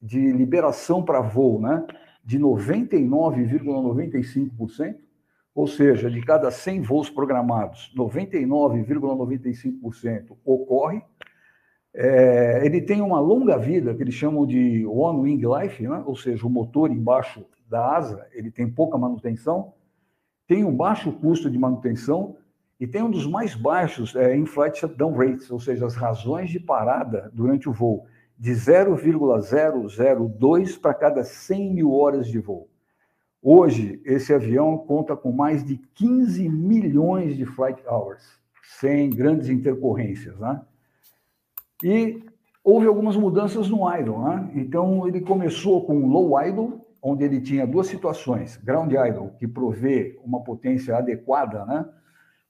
[0.00, 1.84] de liberação para voo né?
[2.24, 4.94] de 99,95%,
[5.54, 11.02] ou seja, de cada 100 voos programados, 99,95% ocorre.
[11.94, 16.02] É, ele tem uma longa vida, que eles chamam de one wing life, né?
[16.06, 19.74] ou seja, o motor embaixo da asa, ele tem pouca manutenção,
[20.46, 22.38] tem um baixo custo de manutenção
[22.80, 26.58] e tem um dos mais baixos é, in-flight shutdown rates, ou seja, as razões de
[26.58, 28.06] parada durante o voo,
[28.38, 32.71] de 0,002 para cada 100 mil horas de voo.
[33.44, 38.22] Hoje, esse avião conta com mais de 15 milhões de flight hours,
[38.78, 40.62] sem grandes intercorrências, né?
[41.82, 42.22] E
[42.62, 44.52] houve algumas mudanças no idle, né?
[44.54, 50.20] Então, ele começou com low idle, onde ele tinha duas situações: ground idle, que provê
[50.24, 51.84] uma potência adequada né,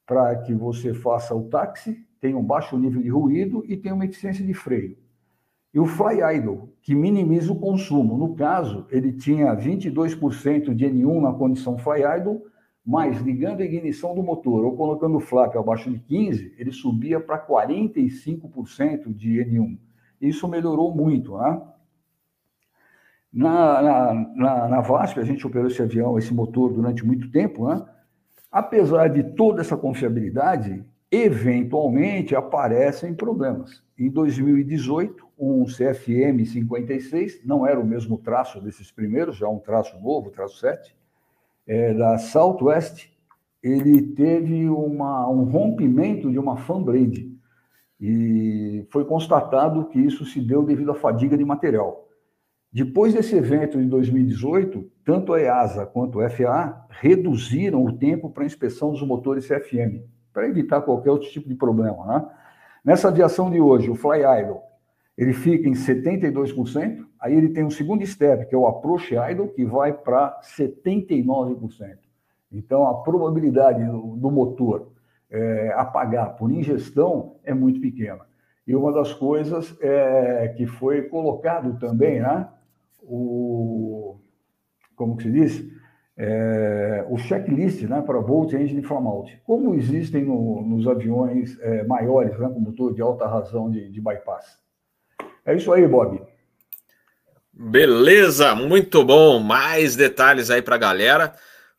[0.07, 4.05] para que você faça o táxi, tem um baixo nível de ruído e tem uma
[4.05, 4.99] eficiência de freio.
[5.75, 8.19] E o fly idle, que minimiza o consumo.
[8.19, 12.43] No caso, ele tinha 22% de N1 na condição fly idle,
[12.85, 17.21] mas ligando a ignição do motor ou colocando o flap abaixo de 15, ele subia
[17.21, 19.79] para 45% de N1.
[20.21, 21.63] Isso melhorou muito, né?
[23.33, 27.67] Na, na, na, na VASP, a gente operou esse avião, esse motor, durante muito tempo,
[27.67, 27.83] né?
[28.51, 33.83] Apesar de toda essa confiabilidade, eventualmente aparecem problemas.
[33.99, 39.99] Em 2018, um CFM 56, não era o mesmo traço desses primeiros, já um traço
[39.99, 40.95] novo, traço 7,
[41.67, 43.11] é, da Southwest,
[43.61, 47.37] ele teve uma, um rompimento de uma fan blade.
[48.01, 52.09] E foi constatado que isso se deu devido à fadiga de material.
[52.73, 58.45] Depois desse evento de 2018, tanto a EASA quanto a FAA reduziram o tempo para
[58.45, 62.07] inspeção dos motores CFM, para evitar qualquer outro tipo de problema.
[62.07, 62.29] Né?
[62.85, 64.61] Nessa aviação de hoje, o Fly Idle,
[65.23, 69.49] ele fica em 72%, aí ele tem um segundo step, que é o Approach Idle,
[69.49, 71.99] que vai para 79%.
[72.51, 74.91] Então, a probabilidade do motor
[75.31, 78.21] é, apagar por ingestão é muito pequena.
[78.67, 82.49] E uma das coisas é, que foi colocado também, né,
[83.01, 84.17] o,
[84.97, 85.65] como que se diz,
[86.17, 91.85] é, o checklist né, para Volt Engine From Out, como existem no, nos aviões é,
[91.85, 94.61] maiores, né, com motor de alta razão de, de bypass.
[95.45, 96.23] É isso aí, Bob.
[97.53, 99.39] Beleza, muito bom.
[99.39, 101.35] Mais detalhes aí para a galera.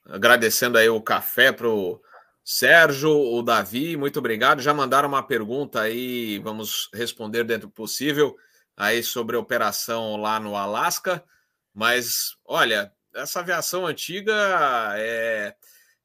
[0.05, 2.01] Agradecendo aí o café para o
[2.43, 4.61] Sérgio, o Davi, muito obrigado.
[4.61, 8.36] Já mandaram uma pergunta aí, vamos responder dentro do possível
[8.76, 11.24] aí sobre a operação lá no Alasca,
[11.74, 14.34] mas olha, essa aviação antiga,
[14.97, 15.55] é,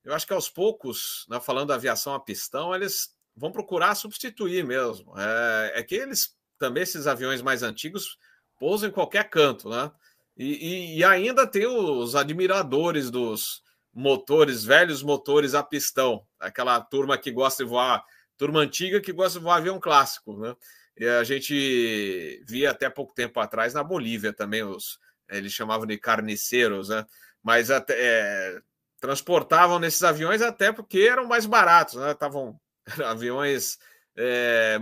[0.04, 4.64] eu acho que aos poucos, né, falando da aviação a pistão, eles vão procurar substituir
[4.64, 5.12] mesmo.
[5.18, 8.18] É, é que eles também, esses aviões mais antigos,
[8.58, 9.90] pousam em qualquer canto, né?
[10.36, 17.18] E, e, e, ainda tem os admiradores dos motores, velhos motores a pistão, aquela turma
[17.18, 18.04] que gosta de voar,
[18.36, 20.54] turma antiga que gosta de voar avião clássico, né?
[20.96, 24.98] E a gente via até pouco tempo atrás na Bolívia também os
[25.28, 27.04] eles chamavam de carniceiros, né?
[27.42, 28.60] Mas até é,
[29.00, 32.12] transportavam nesses aviões até porque eram mais baratos, né?
[32.12, 32.58] Estavam
[33.04, 33.78] aviões
[34.16, 34.78] é,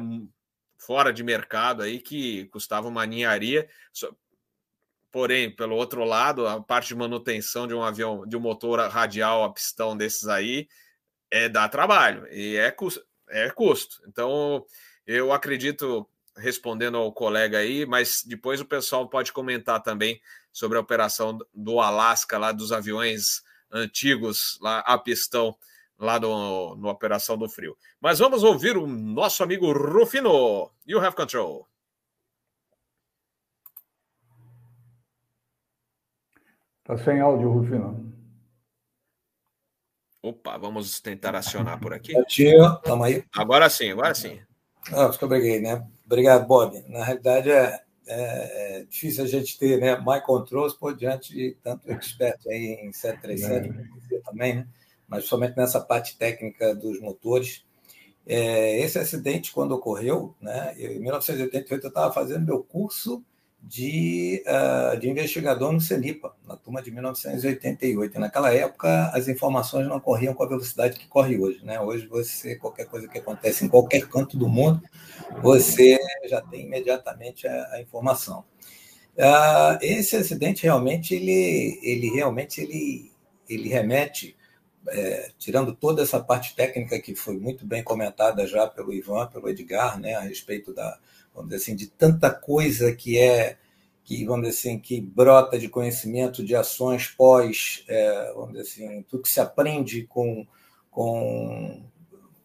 [0.79, 3.69] fora de mercado aí que custavam uma ninharia.
[5.11, 9.45] Porém, pelo outro lado, a parte de manutenção de um avião, de um motor radial
[9.45, 10.69] a pistão desses aí,
[11.31, 13.05] é dá trabalho e é custo.
[13.29, 14.03] É custo.
[14.07, 14.65] Então,
[15.07, 20.21] eu acredito, respondendo ao colega aí, mas depois o pessoal pode comentar também
[20.53, 25.57] sobre a operação do Alasca, lá dos aviões antigos, lá a pistão,
[25.99, 27.77] lá no, no Operação do Frio.
[28.01, 30.71] Mas vamos ouvir o nosso amigo Rufino.
[30.87, 31.67] You have control.
[36.85, 38.15] Tá sem áudio, Rufino.
[40.23, 42.13] Opa, vamos tentar acionar por aqui.
[42.25, 43.25] Tio, tamo aí.
[43.33, 44.41] Agora sim, agora sim.
[44.93, 45.87] Ah, acho que eu briguei, né?
[46.05, 46.85] Obrigado, Bob.
[46.89, 51.57] Na realidade, é, é, é, difícil a gente ter né, mais controls por diante de
[51.63, 54.19] tanto expert aí em 737 é.
[54.21, 54.69] também, né?
[55.09, 57.65] Mas somente nessa parte técnica dos motores.
[58.27, 63.25] É, esse acidente, quando ocorreu, né, em 1988, eu estava fazendo meu curso
[63.67, 68.19] de, uh, de investigador no CENIPA, na turma de 1988.
[68.21, 71.65] naquela época, as informações não corriam com a velocidade que corre hoje.
[71.65, 71.81] Né?
[71.81, 74.81] Hoje, você, qualquer coisa que acontece em qualquer canto do mundo,
[75.43, 75.99] você
[76.29, 78.45] já tem imediatamente a, a informação.
[79.17, 83.11] Uh, esse acidente realmente, ele, ele realmente ele,
[83.49, 84.37] ele remete
[84.89, 89.49] é, tirando toda essa parte técnica que foi muito bem comentada já pelo Ivan, pelo
[89.49, 90.99] Edgar, né, a respeito da,
[91.35, 93.59] vamos dizer assim, de tanta coisa que é
[94.05, 99.03] que vamos dizer assim que brota de conhecimento de ações pós, é, vamos dizer assim,
[99.09, 100.47] tudo que se aprende com
[100.91, 101.83] com,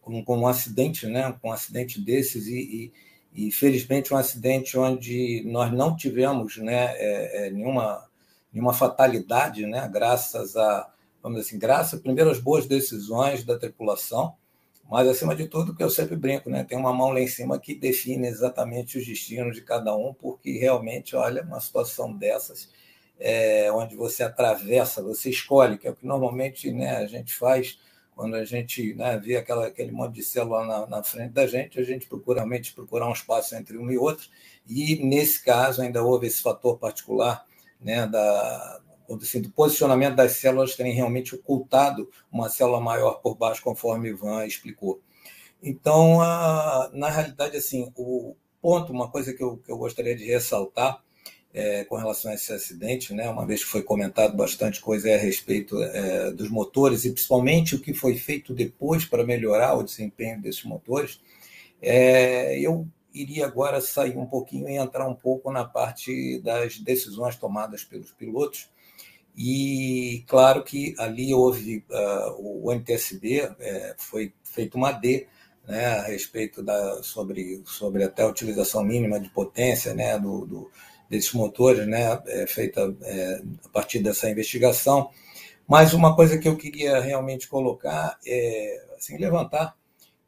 [0.02, 2.92] com, um acidente, né, com um acidente desses e,
[3.34, 8.10] e, e, felizmente um acidente onde nós não tivemos, né, é, é, nenhuma
[8.52, 10.92] nenhuma fatalidade, né, graças a
[11.22, 14.36] vamos dizer assim, graças primeiro às boas decisões da tripulação,
[14.90, 16.66] mas acima de tudo, que eu sempre brinco, né?
[16.66, 20.58] Tem uma mão lá em cima que define exatamente os destinos de cada um, porque
[20.58, 22.70] realmente, olha, uma situação dessas,
[23.18, 27.80] é, onde você atravessa, você escolhe, que é o que normalmente né, a gente faz
[28.16, 31.80] quando a gente né, vê aquela, aquele monte de célula na, na, frente da gente,
[31.80, 34.28] a gente procura realmente procurar um espaço entre um e outro,
[34.68, 37.46] e nesse caso ainda houve esse fator particular
[37.80, 38.81] né, da,
[39.16, 44.46] assim, do posicionamento das células terem realmente ocultado uma célula maior por baixo, conforme Ivan
[44.46, 45.02] explicou.
[45.62, 46.20] Então,
[46.94, 51.02] na realidade, assim, o ponto, uma coisa que eu, que eu gostaria de ressaltar
[51.54, 55.18] é, com relação a esse acidente, né, uma vez que foi comentado bastante coisa a
[55.18, 60.42] respeito é, dos motores e principalmente o que foi feito depois para melhorar o desempenho
[60.42, 61.20] desses motores,
[61.82, 67.36] é, eu iria agora sair um pouquinho e entrar um pouco na parte das decisões
[67.36, 68.70] tomadas pelos pilotos,
[69.36, 75.28] e claro que ali houve uh, o NTSB, é, foi feito uma D
[75.68, 80.72] né, a respeito da sobre, sobre até a utilização mínima de potência né, do, do
[81.10, 85.10] desses motores, né, é, feita é, a partir dessa investigação.
[85.68, 89.76] Mas uma coisa que eu queria realmente colocar é assim, levantar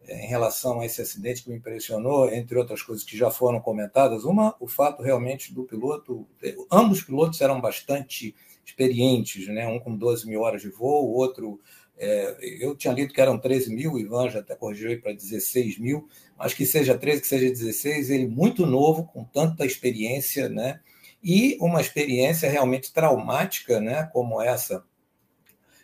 [0.06, 3.62] é, em relação a esse acidente que me impressionou, entre outras coisas que já foram
[3.62, 6.28] comentadas, uma, o fato realmente do piloto,
[6.70, 8.36] ambos os pilotos eram bastante
[8.66, 9.68] experientes, né?
[9.68, 11.60] um com 12 mil horas de voo, o outro.
[11.98, 15.78] É, eu tinha lido que eram 13 mil, o Ivan já até corrigiu para 16
[15.78, 16.08] mil,
[16.38, 20.80] mas que seja 13, que seja 16, ele muito novo, com tanta experiência, né?
[21.24, 24.04] e uma experiência realmente traumática, né?
[24.12, 24.84] como essa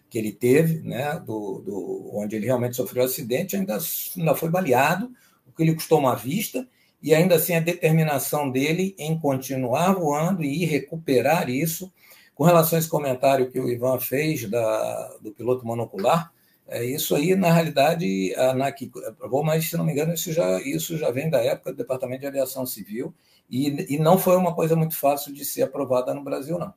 [0.10, 1.22] que ele teve, né?
[1.26, 3.78] do, do, onde ele realmente sofreu acidente, ainda,
[4.18, 5.12] ainda foi baleado,
[5.48, 6.68] o que lhe custou uma vista,
[7.02, 11.92] e ainda assim a determinação dele em continuar voando e recuperar isso
[12.40, 16.32] com relação a esse comentário que o Ivan fez da, do piloto monocular,
[16.70, 20.58] é, isso aí, na realidade, a ANAC aprovou, mas, se não me engano, isso já,
[20.62, 23.14] isso já vem da época do Departamento de Aviação Civil
[23.50, 26.74] e, e não foi uma coisa muito fácil de ser aprovada no Brasil, não.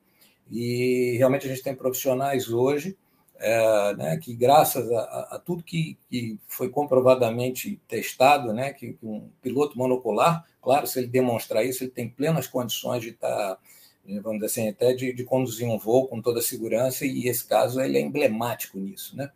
[0.51, 2.99] E realmente a gente tem profissionais hoje
[3.39, 9.07] é, né, que, graças a, a tudo que, que, foi comprovadamente testado, né, que, que,
[9.07, 13.55] um piloto monocular, claro, se ele demonstrar isso, ele tem plenas condições de estar.
[13.55, 13.59] Tá
[14.07, 17.47] vamos dizer assim, até de, de, conduzir um voo com toda a segurança, e esse
[17.47, 19.17] caso ele é emblemático nisso.
[19.17, 19.31] Né?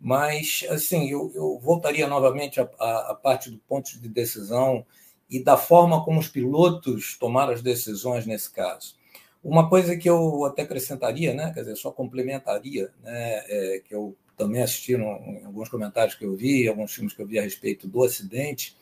[0.00, 4.84] Mas, assim, eu, eu voltaria novamente à, parte do ponto de decisão
[5.28, 8.94] e da forma como os pilotos tomaram as decisões nesse caso.
[9.42, 14.14] Uma coisa que eu até acrescentaria, né, quer dizer, só complementaria, né, é, que eu
[14.36, 17.86] também assisti em alguns comentários que eu vi, alguns filmes que eu vi a respeito
[17.86, 18.76] do acidente,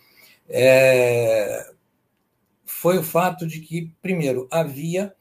[0.48, 1.72] é,
[2.64, 5.14] foi o fato de que, primeiro, havia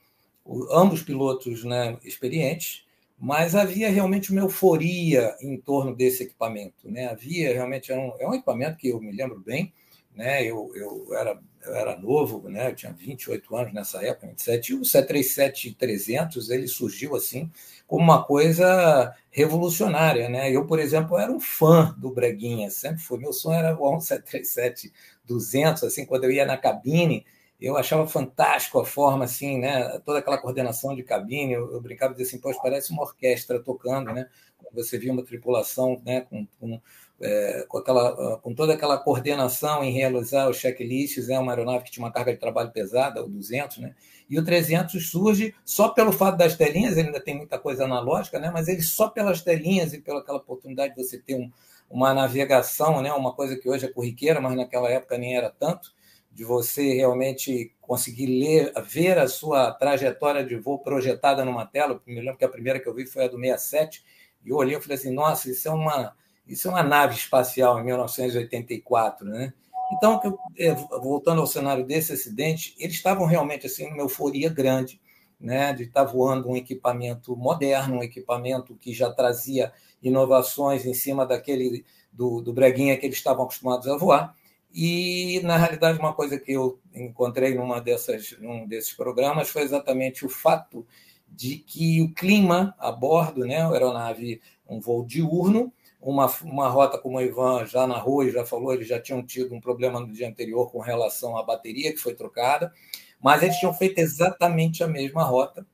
[0.71, 2.85] ambos pilotos né, experientes,
[3.19, 6.89] mas havia realmente uma euforia em torno desse equipamento.
[6.89, 7.07] Né?
[7.07, 9.73] Havia realmente, é um, é um equipamento que eu me lembro bem,
[10.15, 10.43] né?
[10.43, 12.69] eu, eu, era, eu era novo, né?
[12.69, 17.51] eu tinha 28 anos nessa época, 27, e o 737-300 ele surgiu assim
[17.87, 20.29] como uma coisa revolucionária.
[20.29, 20.51] Né?
[20.51, 23.17] Eu, por exemplo, era um fã do Breguinha, sempre foi.
[23.17, 27.25] Meu sonho era um 737-200, assim, quando eu ia na cabine,
[27.59, 29.99] eu achava fantástico a forma, assim, né?
[30.05, 31.53] Toda aquela coordenação de cabine.
[31.53, 34.29] Eu, eu brincava de assim, pois parece uma orquestra tocando, né?
[34.73, 36.21] Você via uma tripulação, né?
[36.21, 36.79] Com, com,
[37.19, 41.39] é, com, aquela, com toda aquela coordenação em realizar os checklists, é né?
[41.39, 43.95] uma aeronave que tinha uma carga de trabalho pesada, o 200, né?
[44.29, 48.39] E o 300 surge só pelo fato das telinhas, ele ainda tem muita coisa analógica,
[48.39, 48.51] né?
[48.51, 51.51] Mas ele só pelas telinhas e pela aquela oportunidade de você ter um,
[51.89, 53.11] uma navegação, né?
[53.13, 55.96] Uma coisa que hoje é corriqueira, mas naquela época nem era tanto
[56.37, 61.93] de você realmente conseguir ler, ver a sua trajetória de voo projetada numa tela.
[61.93, 64.05] Eu me lembro que a primeira que eu vi foi a do 67,
[64.45, 66.15] e eu olhei e falei assim, nossa, isso é uma,
[66.47, 69.51] isso é uma nave espacial em 1984, né?
[69.93, 70.21] Então,
[70.59, 75.01] é, voltando ao cenário desse acidente, eles estavam realmente assim numa euforia grande,
[75.39, 79.73] né, de estar voando um equipamento moderno, um equipamento que já trazia
[80.03, 81.83] inovações em cima daquele
[82.13, 84.35] do, do breguinha que eles estavam acostumados a voar.
[84.79, 90.23] E, na realidade, uma coisa que eu encontrei numa dessas, num desses programas foi exatamente
[90.23, 90.85] o fato
[91.27, 96.99] de que o clima a bordo, né, a aeronave, um voo diurno, uma, uma rota
[96.99, 100.13] como o Ivan já narrou e já falou, eles já tinham tido um problema no
[100.13, 102.71] dia anterior com relação à bateria que foi trocada,
[103.19, 105.65] mas eles tinham feito exatamente a mesma rota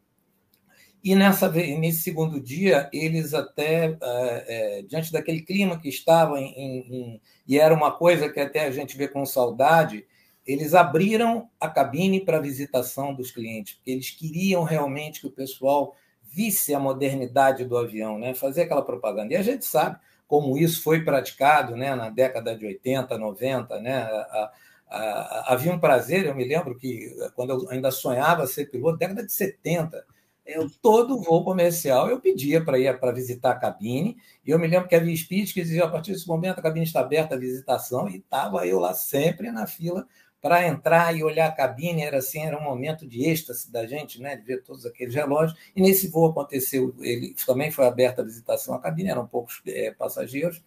[1.03, 6.53] e nessa, nesse segundo dia, eles até, é, é, diante daquele clima que estava, em,
[6.55, 10.05] em, e era uma coisa que até a gente vê com saudade,
[10.47, 15.93] eles abriram a cabine para visitação dos clientes, porque eles queriam realmente que o pessoal
[16.21, 18.33] visse a modernidade do avião, né?
[18.33, 19.33] fazer aquela propaganda.
[19.33, 21.93] E a gente sabe como isso foi praticado né?
[21.95, 23.79] na década de 80, 90.
[23.81, 23.93] Né?
[23.93, 28.71] A, a, a, havia um prazer, eu me lembro que quando eu ainda sonhava ser
[28.71, 30.03] piloto, década de 70,
[30.45, 34.67] eu, todo voo comercial eu pedia para ir para visitar a cabine, e eu me
[34.67, 37.37] lembro que havia speech que dizia, a partir desse momento a cabine está aberta à
[37.37, 40.05] visitação, e estava eu lá sempre na fila
[40.41, 44.21] para entrar e olhar a cabine, era assim, era um momento de êxtase da gente,
[44.21, 48.25] né, de ver todos aqueles relógios, e nesse voo aconteceu, ele também foi aberta a
[48.25, 50.61] visitação à cabine, eram poucos é, passageiros,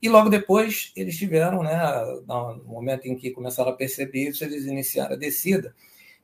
[0.00, 1.76] e logo depois eles tiveram, né,
[2.28, 5.74] no momento em que começaram a perceber isso, eles iniciaram a descida,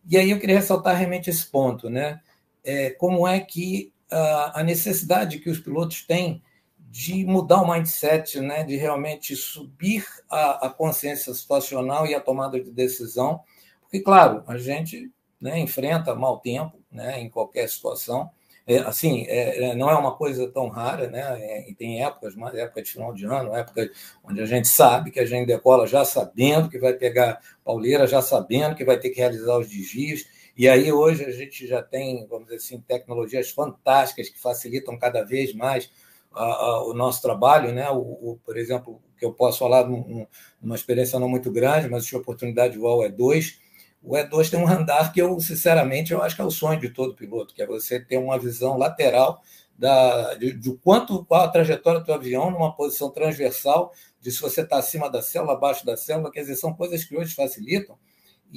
[0.09, 2.21] e aí eu queria ressaltar realmente esse ponto, né,
[2.65, 6.43] é, como é que a, a necessidade que os pilotos têm
[6.79, 12.61] de mudar o mindset, né, de realmente subir a, a, consciência situacional e a tomada
[12.61, 13.41] de decisão,
[13.81, 15.11] porque, claro, a gente
[15.41, 18.31] né, enfrenta mau tempo né, em qualquer situação.
[18.67, 21.21] É, assim, é, é não é uma coisa tão rara, né?
[21.39, 23.91] É, tem épocas, mais época de final de ano, época
[24.23, 28.23] onde a gente sabe que a gente decola já sabendo que vai pegar pauleira, já
[28.23, 30.25] sabendo que vai ter que realizar os desvios,
[30.57, 35.25] e aí hoje a gente já tem, vamos dizer assim, tecnologias fantásticas que facilitam cada
[35.25, 35.91] vez mais
[36.33, 37.91] a, a, o nosso trabalho, né?
[37.91, 42.19] O, o, por exemplo, que eu posso falar numa experiência não muito grande, mas tive
[42.19, 43.59] a oportunidade de voar o E2.
[44.03, 46.91] O E2 tem um andar que eu, sinceramente, eu acho que é o sonho de
[46.91, 49.41] todo piloto, que é você ter uma visão lateral
[49.77, 54.61] da, de, de quanto qual a trajetória do avião numa posição transversal, de se você
[54.61, 57.99] está acima da célula, abaixo da célula, quer dizer, são coisas que hoje facilitam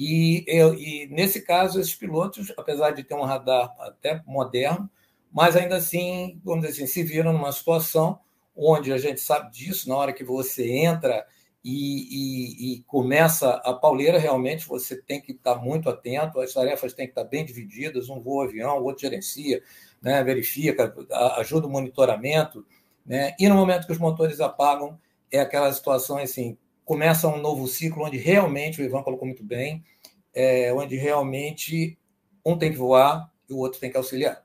[0.00, 4.88] e, e nesse caso, esses pilotos, apesar de ter um radar até moderno,
[5.32, 8.20] mas ainda assim, vamos dizer assim, se viram numa situação
[8.54, 11.26] onde a gente sabe disso, na hora que você entra
[11.64, 16.92] e, e, e, começa a pauleira, realmente você tem que estar muito atento, as tarefas
[16.92, 19.60] têm que estar bem divididas, um voa avião, o outro gerencia,
[20.00, 20.94] né, verifica,
[21.38, 22.64] ajuda o monitoramento,
[23.04, 24.96] né, e no momento que os motores apagam,
[25.30, 26.56] é aquela situação assim,
[26.88, 29.84] começa um novo ciclo onde realmente, o Ivan colocou muito bem,
[30.32, 31.98] é, onde realmente
[32.42, 34.42] um tem que voar e o outro tem que auxiliar.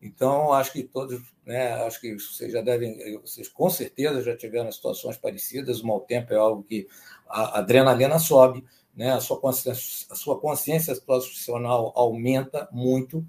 [0.00, 4.70] Então, acho que todos, né, acho que vocês já devem, vocês com certeza já tiveram
[4.70, 5.80] situações parecidas.
[5.80, 6.86] O mau tempo é algo que
[7.26, 8.62] a adrenalina sobe,
[8.94, 13.26] né, a, sua consciência, a sua consciência profissional aumenta muito.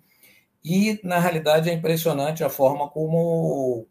[0.61, 3.87] E, na realidade, é impressionante a forma como,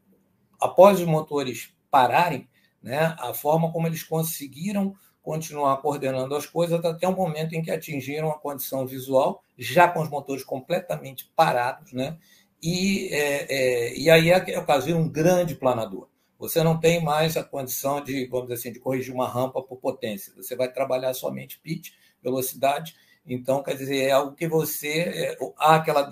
[0.61, 2.47] após os motores pararem,
[2.87, 7.73] né, a forma como eles conseguiram continuar coordenando as coisas até o momento em que
[7.73, 12.17] atingiram a condição visual, já com os motores completamente parados, né?
[12.63, 16.07] E, é, é, e aí é, é o caso de um grande planador.
[16.39, 19.79] Você não tem mais a condição de, vamos dizer assim, de corrigir uma rampa por
[19.79, 20.33] potência.
[20.37, 21.91] Você vai trabalhar somente pitch,
[22.23, 22.95] velocidade.
[23.27, 24.89] Então, quer dizer, é algo que você.
[24.89, 26.09] É, há aquela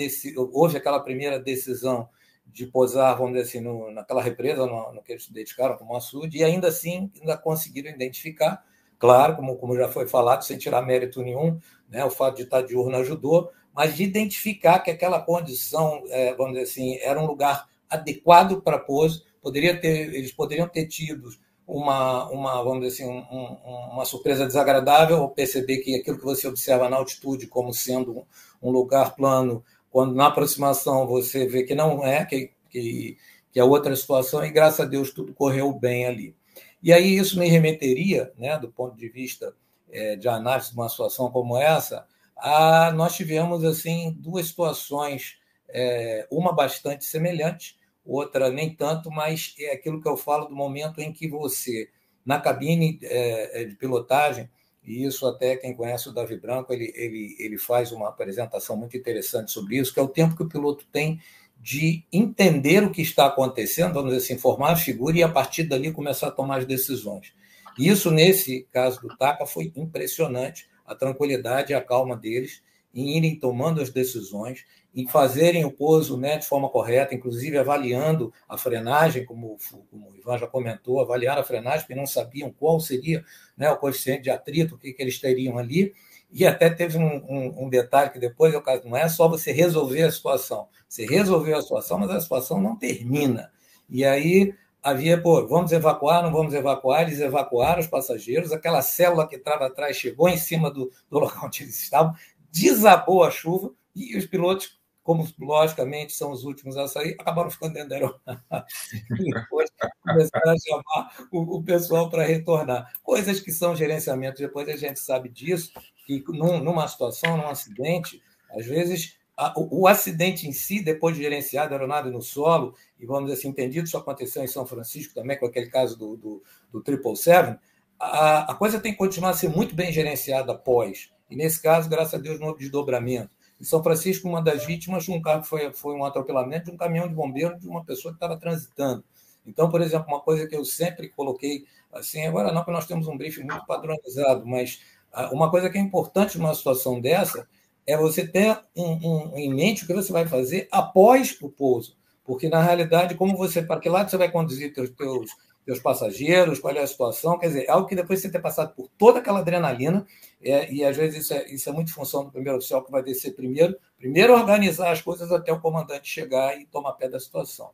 [0.52, 2.08] houve aquela primeira decisão
[2.54, 6.38] de posar, vamos dizer assim, no, naquela represa no, no, que eles dedicaram como açude,
[6.38, 8.64] e ainda assim ainda conseguiram identificar,
[8.96, 11.58] claro, como, como já foi falado, sem tirar mérito nenhum,
[11.90, 16.52] né, o fato de estar diurno ajudou, mas de identificar que aquela condição, é, vamos
[16.52, 21.30] dizer assim, era um lugar adequado para pouso, poderia ter, eles poderiam ter tido
[21.66, 26.24] uma, uma vamos dizer assim, um, um, uma surpresa desagradável ao perceber que aquilo que
[26.24, 28.24] você observa na altitude como sendo um,
[28.62, 29.64] um lugar plano
[29.94, 33.16] quando na aproximação você vê que não é, que, que,
[33.52, 36.34] que é outra situação, e graças a Deus tudo correu bem ali.
[36.82, 39.54] E aí isso me remeteria, né, do ponto de vista
[39.88, 45.38] é, de análise de uma situação como essa, a, nós tivemos assim duas situações,
[45.68, 51.00] é, uma bastante semelhante, outra nem tanto, mas é aquilo que eu falo do momento
[51.00, 51.88] em que você,
[52.26, 54.50] na cabine é, é de pilotagem,
[54.84, 58.96] e isso até quem conhece o Davi Branco, ele, ele, ele faz uma apresentação muito
[58.96, 61.20] interessante sobre isso, que é o tempo que o piloto tem
[61.60, 65.62] de entender o que está acontecendo, vamos dizer assim, formar a figura e a partir
[65.62, 67.32] dali começar a tomar as decisões.
[67.78, 72.62] Isso, nesse caso do TACA, foi impressionante, a tranquilidade e a calma deles
[72.94, 74.64] em irem tomando as decisões
[74.94, 79.58] em fazerem o pouso né, de forma correta, inclusive avaliando a frenagem, como,
[79.90, 83.24] como o Ivan já comentou, avaliar a frenagem, porque não sabiam qual seria
[83.56, 85.92] né, o coeficiente de atrito, o que, que eles teriam ali.
[86.30, 90.12] E até teve um, um, um detalhe que depois, não é só você resolver a
[90.12, 93.50] situação, você resolveu a situação, mas a situação não termina.
[93.88, 99.26] E aí havia, pô, vamos evacuar, não vamos evacuar, eles evacuaram os passageiros, aquela célula
[99.26, 102.14] que estava atrás chegou em cima do, do local onde eles estavam,
[102.54, 107.74] desabou a chuva e os pilotos como logicamente são os últimos a sair, acabaram ficando
[107.74, 108.66] dentro da aeronave.
[109.34, 109.70] depois
[110.02, 112.90] começaram a chamar o, o pessoal para retornar.
[113.02, 115.72] Coisas que são gerenciamento, depois a gente sabe disso,
[116.06, 119.18] que num, numa situação, num acidente, às vezes
[119.56, 123.48] o, acidente em si, depois de gerenciado a aeronave no solo, e vamos dizer assim,
[123.48, 126.42] entendido, isso aconteceu em São Francisco também, com aquele caso do, do,
[126.72, 127.58] do 777,
[127.98, 131.12] a, a coisa tem que continuar a ser muito bem gerenciada após.
[131.34, 133.28] E nesse caso, graças a Deus, não houve desdobramento.
[133.60, 137.08] Em São Francisco, uma das vítimas um carro foi, foi um atropelamento de um caminhão
[137.08, 139.02] de bombeiro de uma pessoa que estava transitando.
[139.44, 143.08] Então, por exemplo, uma coisa que eu sempre coloquei, assim, agora não, porque nós temos
[143.08, 144.80] um briefing muito padronizado, mas
[145.12, 147.48] ah, uma coisa que é importante numa situação dessa
[147.84, 151.96] é você ter um, um, em mente o que você vai fazer após o pouso.
[152.24, 155.32] Porque, na realidade, como você, para que lado você vai conduzir teus, teus
[155.72, 157.38] os passageiros, qual é a situação.
[157.38, 160.06] Quer dizer, é algo que depois de você ter passado por toda aquela adrenalina,
[160.42, 163.02] é, e às vezes isso é, isso é muito função do primeiro oficial que vai
[163.02, 167.70] descer primeiro, primeiro organizar as coisas até o comandante chegar e tomar pé da situação.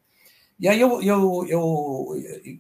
[0.61, 2.09] E aí, eu, eu, eu,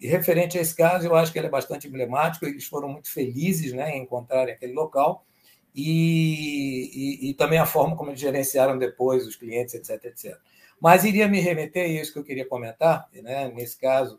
[0.00, 3.74] referente a esse caso, eu acho que ele é bastante emblemático, eles foram muito felizes
[3.74, 5.26] né, em encontrarem aquele local,
[5.74, 10.38] e, e, e também a forma como eles gerenciaram depois os clientes, etc, etc.
[10.80, 14.18] Mas iria me remeter a isso que eu queria comentar, né, nesse caso,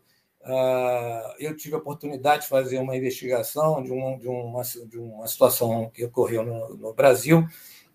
[1.38, 5.90] eu tive a oportunidade de fazer uma investigação de, um, de, uma, de uma situação
[5.94, 7.46] que ocorreu no, no, Brasil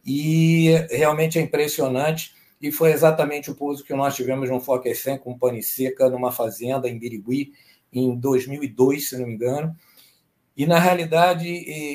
[0.06, 2.36] e realmente é impressionante.
[2.62, 6.32] E foi exatamente o pouso que nós tivemos no Fokker 100 com pane seca numa
[6.32, 7.52] fazenda em Birigui
[7.92, 9.76] em 2002, se não me engano.
[10.56, 11.48] E, na realidade,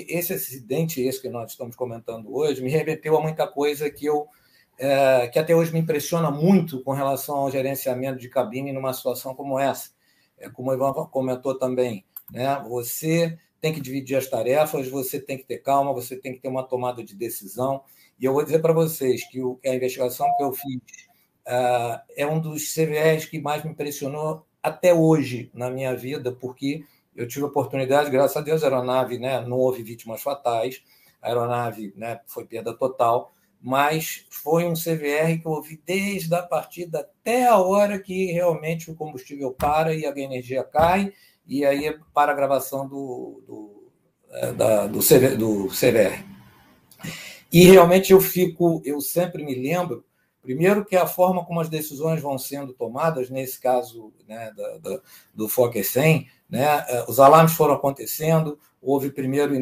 [0.09, 4.29] esse acidente, esse que nós estamos comentando hoje, me remeteu a muita coisa que eu
[4.79, 9.35] é, que até hoje me impressiona muito com relação ao gerenciamento de cabine numa situação
[9.35, 9.91] como essa
[10.43, 12.63] é como o Ivan comentou também, né?
[12.69, 16.49] Você tem que dividir as tarefas, você tem que ter calma, você tem que ter
[16.49, 17.83] uma tomada de decisão.
[18.19, 20.81] E eu vou dizer para vocês que a investigação que eu fiz
[21.47, 26.85] uh, é um dos CVRs que mais me impressionou até hoje na minha vida, porque
[27.15, 30.83] eu tive a oportunidade, graças a Deus, a aeronave né, não houve vítimas fatais,
[31.21, 33.33] a aeronave né, foi perda total,
[33.63, 38.91] mas foi um CVR que eu ouvi desde a partida até a hora que realmente
[38.91, 41.13] o combustível para e a energia cai,
[41.47, 43.93] e aí para a gravação do, do,
[44.31, 46.25] é, da, do, CV, do CVR.
[47.53, 50.05] E realmente eu fico, eu sempre me lembro,
[50.41, 55.01] primeiro que a forma como as decisões vão sendo tomadas, nesse caso né, da, da,
[55.33, 59.55] do Fokker 100, né, é, os alarmes foram acontecendo, houve primeiro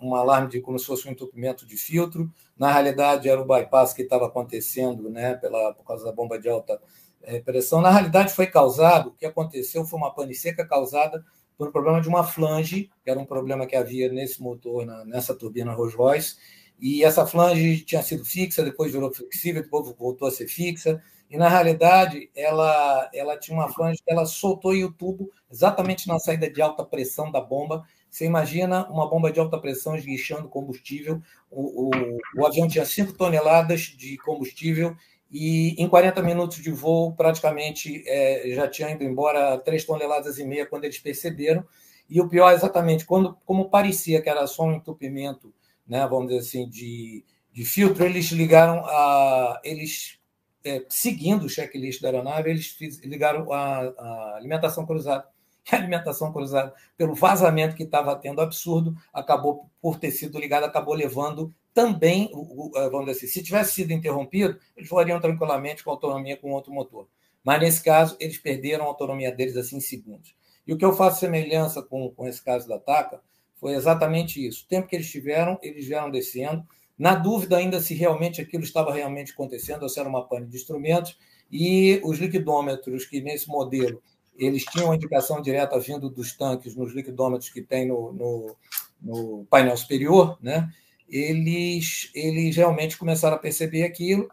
[0.00, 3.92] um alarme de como se fosse um entupimento de filtro, na realidade era o bypass
[3.92, 6.80] que estava acontecendo, né, pela, por causa da bomba de alta
[7.22, 7.82] é, pressão.
[7.82, 11.22] Na realidade, foi causado, o que aconteceu foi uma pane seca causada
[11.58, 15.04] por um problema de uma flange, que era um problema que havia nesse motor, na,
[15.04, 16.36] nessa turbina Rolls-Royce,
[16.80, 21.00] e essa flange tinha sido fixa, depois virou flexível, depois voltou a ser fixa,
[21.30, 26.18] e na realidade ela, ela tinha uma flange que ela soltou o tubo exatamente na
[26.18, 27.86] saída de alta pressão da bomba.
[28.12, 31.22] Você imagina uma bomba de alta pressão esguichando combustível.
[31.50, 34.94] O, o, o avião tinha 5 toneladas de combustível
[35.30, 40.44] e em 40 minutos de voo, praticamente é, já tinha ido embora 3 toneladas e
[40.44, 41.64] meia quando eles perceberam.
[42.06, 45.50] E o pior, exatamente, quando, como parecia que era só um entupimento,
[45.88, 49.58] né, vamos dizer assim, de, de filtro, eles ligaram a.
[49.64, 50.18] Eles,
[50.62, 55.32] é, seguindo o checklist da aeronave, eles ligaram a, a alimentação cruzada.
[55.70, 60.64] E a alimentação cruzada, pelo vazamento que estava tendo absurdo, acabou por ter sido ligado,
[60.64, 62.30] acabou levando também,
[62.74, 66.72] eh, vamos dizer assim, se tivesse sido interrompido, eles voariam tranquilamente com autonomia com outro
[66.72, 67.08] motor.
[67.44, 70.34] Mas nesse caso, eles perderam a autonomia deles assim em segundos.
[70.66, 73.20] E o que eu faço semelhança com, com esse caso da TACA
[73.56, 74.64] foi exatamente isso.
[74.64, 76.64] O tempo que eles tiveram, eles vieram descendo,
[76.98, 80.56] na dúvida ainda se realmente aquilo estava realmente acontecendo, ou se era uma pane de
[80.56, 81.18] instrumentos,
[81.50, 84.00] e os liquidômetros que nesse modelo
[84.44, 88.56] eles tinham indicação direta vindo dos tanques nos liquidômetros que tem no, no,
[89.00, 90.70] no painel superior, né?
[91.12, 94.30] eles, eles realmente começaram a perceber aquilo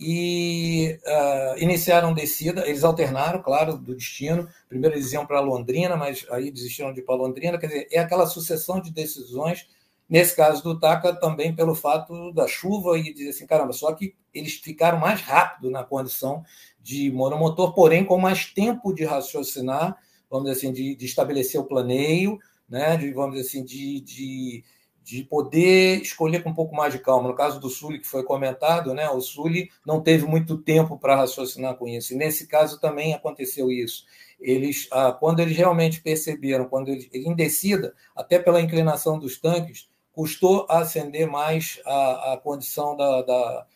[0.00, 2.66] e uh, iniciaram descida.
[2.66, 4.48] Eles alternaram, claro, do destino.
[4.68, 7.58] Primeiro eles iam para Londrina, mas aí desistiram de ir para Londrina.
[7.58, 9.68] Quer dizer, é aquela sucessão de decisões.
[10.08, 14.14] Nesse caso do TACA, também pelo fato da chuva e dizer assim, caramba, só que
[14.32, 16.44] eles ficaram mais rápido na condição
[16.80, 19.96] de monomotor, porém com mais tempo de raciocinar,
[20.30, 22.38] vamos dizer assim, de, de estabelecer o planeio,
[22.68, 24.64] né, de, vamos dizer assim, de, de
[25.04, 27.28] de poder escolher com um pouco mais de calma.
[27.28, 31.14] No caso do Sully, que foi comentado, né, o Sully não teve muito tempo para
[31.14, 32.14] raciocinar com isso.
[32.14, 34.06] E nesse caso também aconteceu isso.
[34.40, 39.90] Eles, ah, quando eles realmente perceberam, quando eles, em descida, até pela inclinação dos tanques,
[40.14, 43.66] custou acender mais a, a condição da, da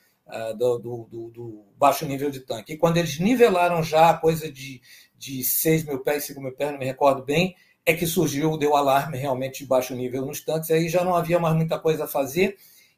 [0.57, 2.75] do, do, do, baixo nível de tanque.
[2.75, 4.81] E quando eles nivelaram já a coisa de,
[5.17, 8.77] de 6 mil pés, 5 mil pés, não me recordo bem, é que surgiu, deu
[8.77, 12.09] alarme realmente de baixo nível nos tanques, aí já não havia mais muita coisa a
[12.09, 12.57] fazer.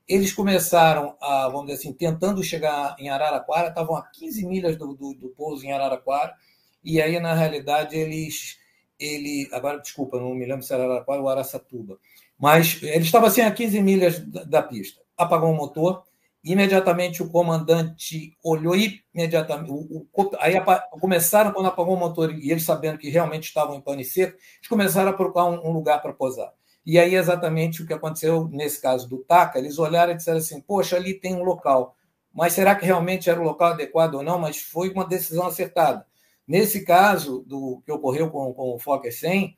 [0.09, 4.95] Eles começaram, a, vamos dizer assim, tentando chegar em Araraquara, estavam a 15 milhas do,
[4.95, 6.35] do, do pouso em Araraquara,
[6.83, 8.59] e aí, na realidade, eles.
[8.99, 11.99] Ele, agora, desculpa, não me lembro se era Araraquara ou Araçatuba,
[12.41, 15.01] mas eles estavam assim a 15 milhas da, da pista.
[15.17, 16.03] Apagou o motor,
[16.43, 19.71] Imediatamente o comandante olhou imediatamente.
[19.71, 20.55] O, o, aí
[20.99, 24.69] começaram, quando apagou o motor, e eles sabendo que realmente estavam em pane seco, eles
[24.69, 26.51] começaram a procurar um, um lugar para posar.
[26.85, 30.63] E aí, exatamente o que aconteceu nesse caso do TACA, eles olharam e disseram assim:
[30.63, 31.95] Poxa, ali tem um local,
[32.33, 34.39] mas será que realmente era o local adequado ou não?
[34.39, 36.07] Mas foi uma decisão acertada.
[36.49, 39.55] Nesse caso do que ocorreu com, com o Fokker 100,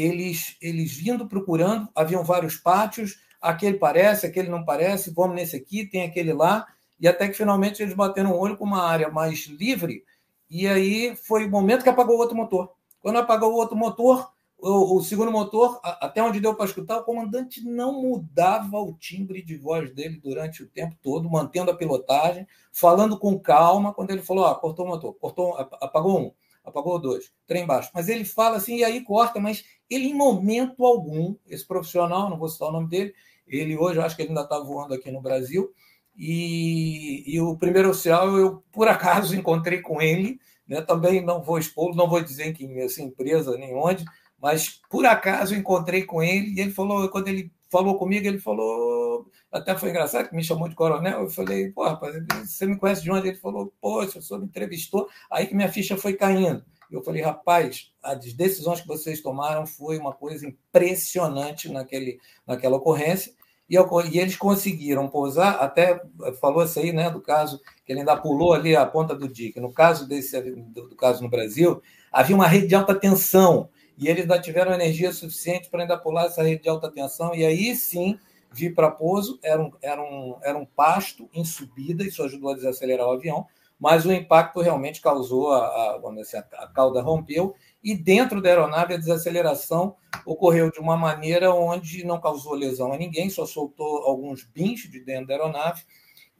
[0.00, 5.86] eles, eles vindo procurando, haviam vários pátios, aquele parece, aquele não parece, vamos nesse aqui,
[5.86, 6.66] tem aquele lá,
[7.00, 10.04] e até que finalmente eles bateram o olho com uma área mais livre,
[10.48, 12.72] e aí foi o momento que apagou o outro motor.
[13.00, 17.04] Quando apagou o outro motor, o, o segundo motor, até onde deu para escutar, o
[17.04, 22.46] comandante não mudava o timbre de voz dele durante o tempo todo, mantendo a pilotagem,
[22.72, 26.32] falando com calma, quando ele falou, ah, cortou o motor, cortou, apagou um,
[26.64, 27.90] apagou dois, trem baixo.
[27.94, 32.38] Mas ele fala assim, e aí corta, mas ele em momento algum, esse profissional, não
[32.38, 33.14] vou citar o nome dele,
[33.46, 35.72] ele hoje, eu acho que ele ainda está voando aqui no Brasil.
[36.16, 40.80] E, e, o primeiro oficial, eu por acaso encontrei com ele, né?
[40.80, 44.04] também não vou expor, não vou dizer em que essa empresa nem onde,
[44.38, 49.26] mas por acaso encontrei com ele e ele falou, quando ele falou comigo, ele falou,
[49.50, 53.02] até foi engraçado que me chamou de coronel, eu falei, pô, rapaz, você me conhece
[53.02, 53.28] de onde?
[53.28, 56.64] Ele falou, pô, o senhor me entrevistou, aí que minha ficha foi caindo.
[56.90, 63.32] Eu falei, rapaz, as decisões que vocês tomaram foi uma coisa impressionante naquele, naquela ocorrência.
[63.68, 66.02] E, e eles conseguiram pousar, até
[66.40, 69.60] falou isso aí, né, do caso, que ele ainda pulou ali a ponta do dique.
[69.60, 73.68] No caso desse do, do caso no Brasil, havia uma rede de alta tensão,
[74.00, 77.44] e eles ainda tiveram energia suficiente para ainda pular essa rede de alta tensão, e
[77.44, 78.18] aí sim
[78.50, 82.54] vir para pouso, era um, era, um, era um pasto em subida, isso ajudou a
[82.54, 83.46] desacelerar o avião,
[83.78, 88.48] mas o impacto realmente causou, a, a, vamos dizer, a cauda rompeu, e dentro da
[88.48, 89.94] aeronave a desaceleração
[90.24, 95.00] ocorreu de uma maneira onde não causou lesão a ninguém, só soltou alguns bins de
[95.00, 95.82] dentro da aeronave,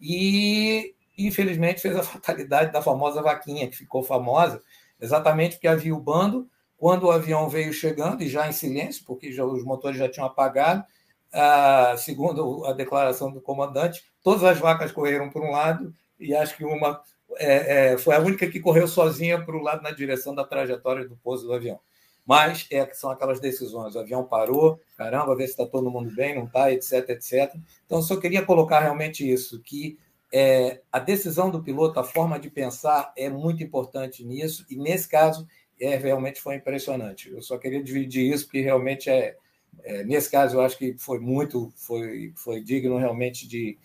[0.00, 4.62] e infelizmente fez a fatalidade da famosa vaquinha, que ficou famosa,
[4.98, 6.48] exatamente porque havia o bando,
[6.80, 10.26] quando o avião veio chegando, e já em silêncio, porque já, os motores já tinham
[10.26, 10.82] apagado,
[11.30, 16.56] ah, segundo a declaração do comandante, todas as vacas correram por um lado e acho
[16.56, 17.02] que uma
[17.36, 21.06] é, é, foi a única que correu sozinha para o lado na direção da trajetória
[21.06, 21.78] do pouso do avião.
[22.24, 23.94] Mas é, são aquelas decisões.
[23.94, 27.54] O avião parou, caramba, ver se está todo mundo bem, não está, etc, etc.
[27.84, 29.98] Então, só queria colocar realmente isso, que
[30.32, 35.08] é, a decisão do piloto, a forma de pensar é muito importante nisso, e nesse
[35.08, 35.46] caso,
[35.80, 37.30] é, realmente foi impressionante.
[37.30, 39.36] Eu só queria dividir isso, porque realmente é,
[39.82, 43.78] é nesse caso, eu acho que foi muito, foi, foi digno realmente de,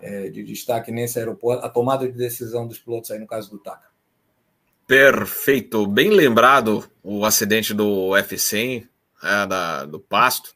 [0.00, 3.58] é, de destaque nesse aeroporto, a tomada de decisão dos pilotos aí no caso do
[3.58, 3.92] TACA.
[4.86, 8.88] Perfeito, bem lembrado o acidente do F100,
[9.22, 10.54] é, da, do Pasto.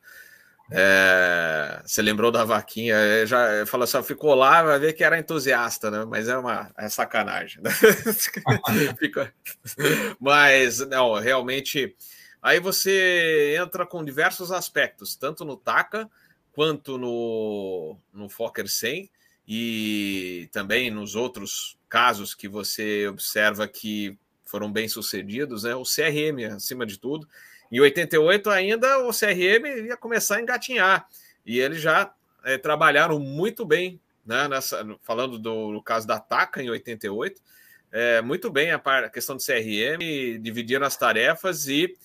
[0.71, 2.95] É, você lembrou da vaquinha?
[2.95, 6.05] É, já falou assim, ficou lá, vai ver que era entusiasta, né?
[6.05, 7.63] Mas é uma é sacanagem.
[7.63, 7.71] Né?
[10.21, 11.95] Mas não, realmente.
[12.43, 16.09] Aí você entra com diversos aspectos, tanto no TACA
[16.53, 19.11] quanto no, no Fokker 100
[19.47, 25.75] e também nos outros casos que você observa que foram bem sucedidos, né?
[25.75, 27.29] O CRM acima de tudo.
[27.71, 31.07] Em 88 ainda o CRM ia começar a engatinhar
[31.45, 32.13] e eles já
[32.45, 34.49] é, trabalharam muito bem, né?
[34.49, 37.41] Nessa, falando do no caso da TACA em 88,
[37.93, 41.97] é, muito bem a, a questão do CRM, dividiram as tarefas e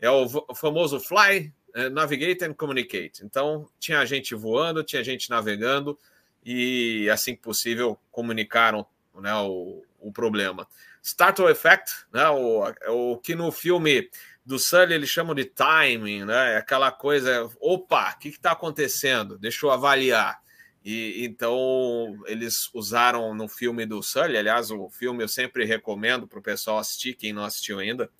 [0.00, 3.24] é o, o famoso fly, é, navigate and communicate.
[3.24, 5.98] Então tinha gente voando, tinha gente navegando
[6.44, 10.66] e, assim que possível, comunicaram né, o, o problema.
[11.02, 14.10] Startle Effect, né, o, o que no filme
[14.44, 19.38] do Sully eles chamam de timing, né, aquela coisa, opa, o que está acontecendo?
[19.38, 20.40] Deixa eu avaliar.
[20.84, 26.38] E então eles usaram no filme do Sully, aliás, o filme eu sempre recomendo para
[26.38, 28.10] o pessoal assistir, quem não assistiu ainda,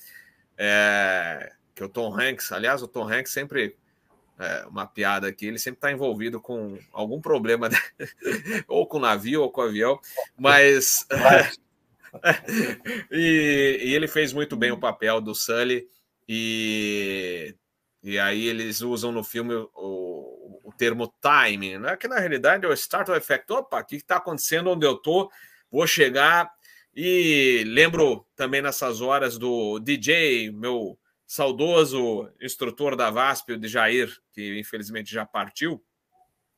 [0.58, 3.76] é, que é o Tom Hanks, aliás, o Tom Hanks sempre
[4.40, 7.78] é, uma piada aqui, ele sempre está envolvido com algum problema, né?
[8.66, 10.00] ou com navio ou com avião,
[10.36, 11.06] mas.
[13.12, 15.86] e, e, ele fez muito bem o papel do Sully,
[16.32, 17.56] e,
[18.04, 21.96] e aí eles usam no filme o, o termo timing, né?
[21.96, 23.52] que na realidade é o startle effect.
[23.52, 25.28] Opa, o que está acontecendo onde eu estou?
[25.68, 26.48] Vou chegar.
[26.94, 34.16] E lembro também nessas horas do DJ, meu saudoso instrutor da VASP, o de Jair,
[34.32, 35.84] que infelizmente já partiu,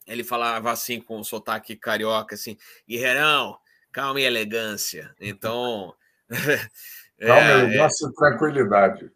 [0.06, 3.56] ele falava assim com um sotaque carioca, assim, guerreirão,
[3.90, 5.14] calma e elegância.
[5.18, 5.94] Então...
[7.18, 9.10] calma, é, elegância e tranquilidade.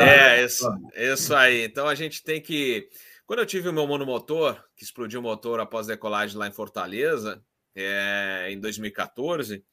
[0.00, 1.64] É, isso, isso aí.
[1.64, 2.88] Então a gente tem que...
[3.26, 7.42] Quando eu tive o meu monomotor, que explodiu o motor após decolagem lá em Fortaleza,
[7.74, 9.64] é, em 2014,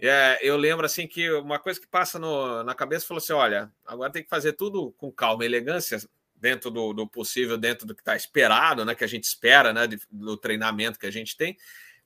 [0.00, 3.72] é, eu lembro assim que uma coisa que passa no, na cabeça falou assim: olha,
[3.84, 5.98] agora tem que fazer tudo com calma e elegância,
[6.36, 8.94] dentro do, do possível, dentro do que está esperado, né?
[8.94, 9.86] Que a gente espera, né?
[9.86, 11.56] De, do treinamento que a gente tem.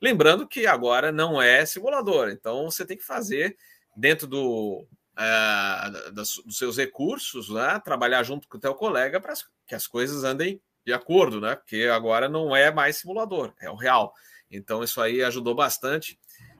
[0.01, 3.57] Lembrando que agora não é simulador, então você tem que fazer
[3.95, 4.87] dentro do,
[5.17, 7.81] é, das, dos seus recursos, né?
[7.85, 9.35] Trabalhar junto com o teu colega para
[9.67, 11.57] que as coisas andem de acordo, né?
[11.57, 14.13] Porque agora não é mais simulador, é o real.
[14.51, 16.19] Então isso aí ajudou bastante.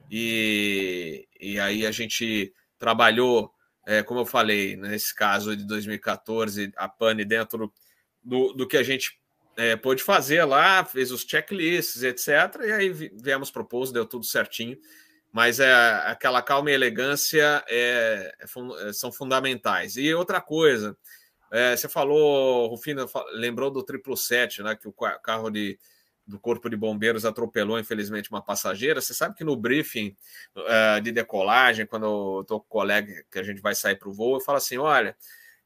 [0.09, 3.51] E, e aí a gente trabalhou,
[3.85, 7.73] é, como eu falei, nesse caso de 2014, a pane dentro
[8.23, 9.19] do, do que a gente
[9.55, 12.61] é, pôde fazer lá, fez os checklists, etc.
[12.65, 14.77] E aí viemos propor, deu tudo certinho.
[15.33, 15.73] Mas é,
[16.05, 19.97] aquela calma e elegância é, é, é são fundamentais.
[19.97, 20.95] E outra coisa,
[21.51, 25.77] é, você falou, Rufino, lembrou do 777, né, que o carro de
[26.25, 29.01] do Corpo de Bombeiros atropelou, infelizmente, uma passageira.
[29.01, 30.15] Você sabe que no briefing
[30.55, 34.09] uh, de decolagem, quando eu estou com o colega que a gente vai sair para
[34.09, 35.15] o voo, eu falo assim: olha,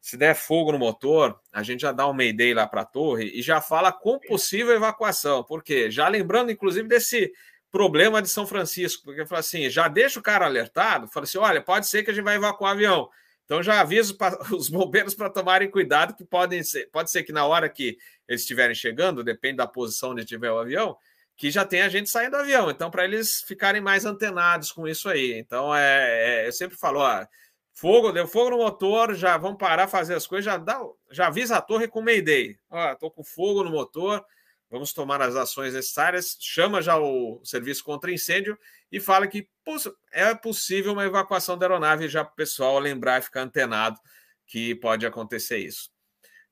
[0.02, 3.26] se der fogo no motor, a gente já dá um mayday lá para a torre
[3.36, 5.44] e já fala com possível evacuação.
[5.44, 5.92] Por quê?
[5.92, 7.32] Já lembrando, inclusive, desse
[7.72, 11.38] problema de São Francisco, porque eu falo assim: já deixa o cara alertado, fala assim:
[11.38, 13.10] olha, pode ser que a gente vai evacuar o avião.
[13.46, 14.18] Então já aviso
[14.56, 17.98] os bombeiros para tomarem cuidado, que podem ser, pode ser que na hora que
[18.28, 20.98] eles estiverem chegando, depende da posição onde estiver o avião,
[21.36, 22.70] que já tem a gente saindo do avião.
[22.70, 25.34] Então, para eles ficarem mais antenados com isso aí.
[25.38, 27.26] Então, é, é eu sempre falo, ó,
[27.74, 31.58] fogo, deu fogo no motor, já vamos parar fazer as coisas, já dá, já avisa
[31.58, 32.58] a torre com Mayday.
[32.70, 34.26] Ó, tô com fogo no motor,
[34.70, 38.58] vamos tomar as ações necessárias, chama já o serviço contra incêndio
[38.92, 39.48] e fala que
[40.12, 44.00] é possível uma evacuação da aeronave já para o pessoal lembrar e ficar antenado
[44.46, 45.90] que pode acontecer isso.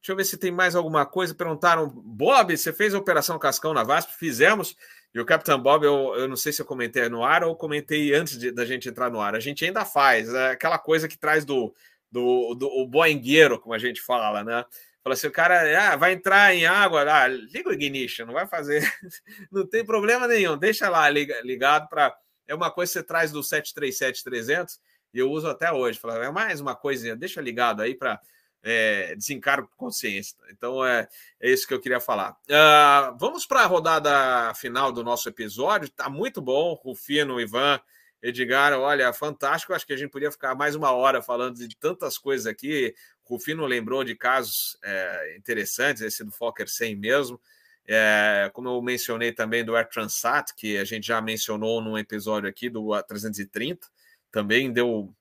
[0.05, 1.33] Deixa eu ver se tem mais alguma coisa.
[1.33, 4.13] Perguntaram, Bob, você fez a Operação Cascão na VASP?
[4.19, 4.75] Fizemos.
[5.11, 8.13] E o Capitão Bob, eu, eu não sei se eu comentei no ar ou comentei
[8.13, 9.33] antes de, da gente entrar no ar.
[9.33, 10.31] A gente ainda faz.
[10.31, 11.73] É aquela coisa que traz do,
[12.11, 14.63] do, do o como a gente fala, né?
[15.05, 18.47] Fala assim, o cara ah, vai entrar em água, ah, liga o ignition, não vai
[18.47, 18.81] fazer,
[19.51, 23.41] não tem problema nenhum, deixa lá ligado para é uma coisa que você traz do
[23.41, 24.79] 737-300
[25.13, 25.99] e eu uso até hoje.
[25.99, 28.19] Falar, é mais uma coisinha, deixa ligado aí para
[28.63, 30.35] é, desencargo de consciência.
[30.49, 31.07] Então é,
[31.39, 32.31] é isso que eu queria falar.
[32.49, 35.87] Uh, vamos para a rodada final do nosso episódio.
[35.89, 37.79] Tá muito bom, Rufino, Ivan,
[38.25, 38.73] Edgar.
[38.73, 39.73] Olha, fantástico.
[39.73, 42.93] Acho que a gente podia ficar mais uma hora falando de tantas coisas aqui.
[43.23, 47.39] Rufino lembrou de casos é, interessantes, esse do Fokker 100 mesmo.
[47.87, 52.49] É, como eu mencionei também do Air Transat, que a gente já mencionou num episódio
[52.49, 53.87] aqui do 330,
[54.31, 55.13] também deu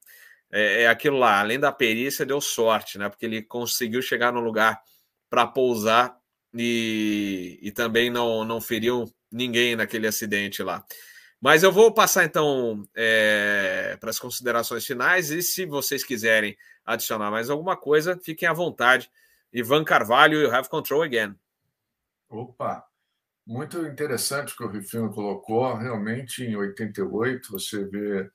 [0.50, 3.08] é, é aquilo lá, além da perícia, deu sorte, né?
[3.10, 4.80] Porque ele conseguiu chegar no lugar
[5.28, 6.16] para pousar
[6.54, 10.82] e, e também não, não feriu ninguém naquele acidente lá.
[11.44, 17.30] Mas eu vou passar então é, para as considerações finais e se vocês quiserem adicionar
[17.30, 19.10] mais alguma coisa, fiquem à vontade.
[19.52, 21.34] Ivan Carvalho, you have control again.
[22.30, 22.82] Opa,
[23.46, 25.74] muito interessante o que o Rifino colocou.
[25.74, 28.30] Realmente, em 88, você vê,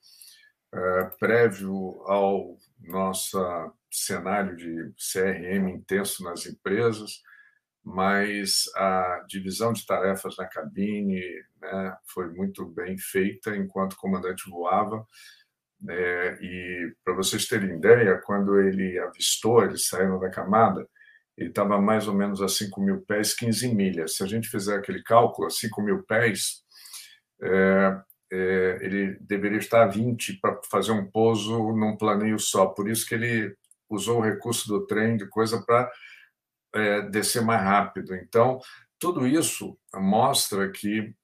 [0.72, 3.40] é, prévio ao nosso
[3.90, 7.20] cenário de CRM intenso nas empresas,
[7.84, 11.20] mas a divisão de tarefas na cabine
[11.60, 15.06] né, foi muito bem feita enquanto o comandante voava.
[15.88, 20.86] É, e para vocês terem ideia, quando ele avistou, eles saíram da camada,
[21.36, 24.16] ele estava mais ou menos a 5 mil pés, 15 milhas.
[24.16, 26.62] Se a gente fizer aquele cálculo, a 5 mil pés,
[27.42, 28.00] é,
[28.30, 32.66] é, ele deveria estar a 20 para fazer um pouso num planeio só.
[32.66, 33.56] Por isso que ele
[33.88, 35.90] usou o recurso do trem de coisa para
[36.74, 38.14] é, descer mais rápido.
[38.14, 38.60] Então,
[38.98, 41.14] tudo isso mostra que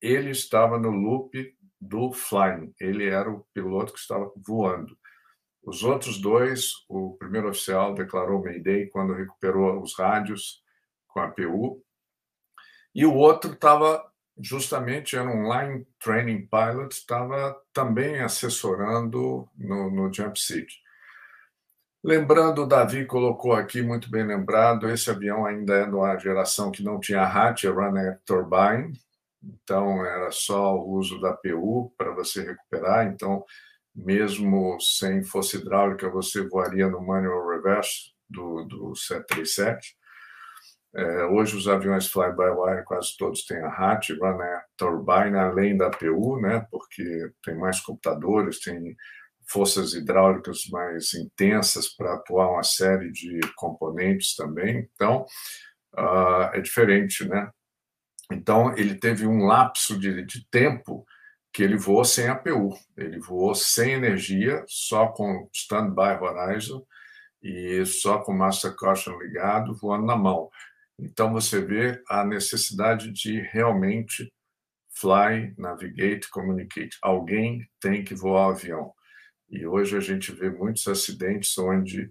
[0.00, 4.96] ele estava no loop do flying, ele era o piloto que estava voando.
[5.62, 10.62] Os outros dois, o primeiro oficial declarou Mayday quando recuperou os rádios
[11.06, 11.84] com a PU,
[12.94, 14.04] e o outro estava
[14.40, 20.80] justamente, era um Line Training Pilot, estava também assessorando no, no Jump Seat.
[22.02, 26.70] Lembrando, o Davi colocou aqui, muito bem lembrado, esse avião ainda é de uma geração
[26.70, 28.92] que não tinha hatch, é turbine,
[29.42, 33.44] então era só o uso da PU para você recuperar, então
[33.94, 39.96] mesmo sem força hidráulica, você voaria no manual reverse do, do 737.
[40.94, 46.40] É, hoje os aviões fly-by-wire quase todos têm a hatch, runner turbine, além da PU,
[46.40, 48.96] né, porque tem mais computadores, tem
[49.48, 54.88] forças hidráulicas mais intensas para atuar uma série de componentes também.
[54.94, 55.24] Então,
[55.96, 57.50] uh, é diferente, né?
[58.30, 61.04] Então, ele teve um lapso de, de tempo
[61.52, 66.84] que ele voou sem APU, ele voou sem energia, só com standby horizon
[67.42, 70.50] e só com master caution ligado, voando na mão.
[70.98, 74.32] Então você vê a necessidade de realmente
[74.90, 76.98] fly, navigate, communicate.
[77.00, 78.92] Alguém tem que voar o avião.
[79.50, 82.10] E hoje a gente vê muitos acidentes onde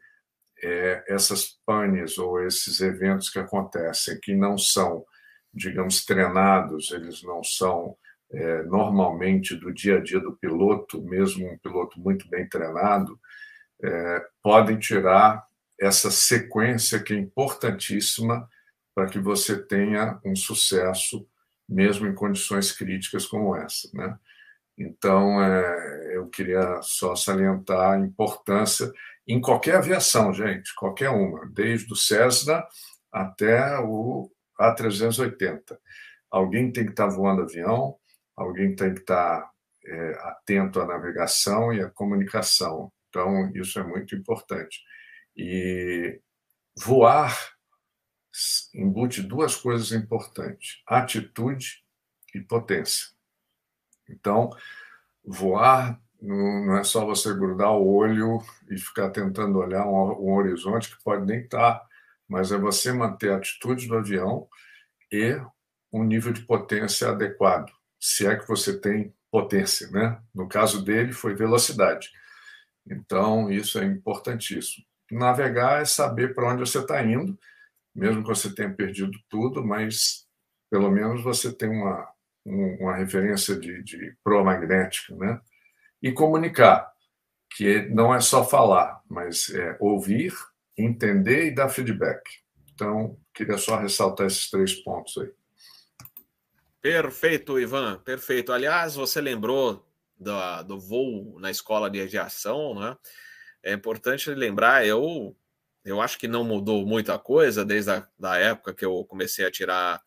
[0.64, 5.06] é, essas panes ou esses eventos que acontecem, que não são,
[5.54, 7.96] digamos, treinados, eles não são
[8.32, 13.20] é, normalmente do dia a dia do piloto, mesmo um piloto muito bem treinado,
[13.84, 15.46] é, podem tirar
[15.80, 18.50] essa sequência que é importantíssima
[18.96, 21.28] para que você tenha um sucesso,
[21.70, 23.88] mesmo em condições críticas como essa.
[23.94, 24.18] Né?
[24.78, 28.92] Então, é, eu queria só salientar a importância
[29.28, 32.66] em qualquer aviação, gente, qualquer uma, desde o Cessna
[33.12, 35.78] até o A380.
[36.30, 37.98] Alguém tem que estar voando avião,
[38.36, 39.50] alguém tem que estar
[39.86, 42.92] é, atento à navegação e à comunicação.
[43.10, 44.80] Então, isso é muito importante.
[45.36, 46.22] E
[46.78, 47.36] voar
[48.74, 51.84] embute duas coisas importantes: atitude
[52.34, 53.17] e potência.
[54.10, 54.50] Então,
[55.26, 58.40] voar não é só você grudar o olho
[58.70, 61.82] e ficar tentando olhar um, horizonte que pode nem estar,
[62.28, 64.48] mas é você manter a atitude do avião
[65.12, 65.40] e
[65.94, 70.22] um nível de potência adequado se é que você tem potência, né?
[70.34, 72.12] No caso dele foi velocidade.
[72.86, 74.86] Então isso é importantíssimo.
[75.12, 77.38] Navegar é saber para onde você está indo,
[77.94, 80.26] mesmo que você tenha perdido tudo, mas
[80.70, 82.08] pelo menos você tem uma
[82.48, 85.40] uma referência de, de proa magnética, né?
[86.02, 86.92] E comunicar,
[87.56, 90.34] que não é só falar, mas é ouvir,
[90.78, 92.22] entender e dar feedback.
[92.74, 95.32] Então, queria só ressaltar esses três pontos aí.
[96.82, 98.54] Perfeito, Ivan, perfeito.
[98.54, 99.86] Aliás, você lembrou
[100.18, 102.96] do, do voo na escola de aviação, né?
[103.64, 105.36] É importante lembrar, eu,
[105.84, 109.52] eu acho que não mudou muita coisa desde a da época que eu comecei a
[109.52, 110.02] tirar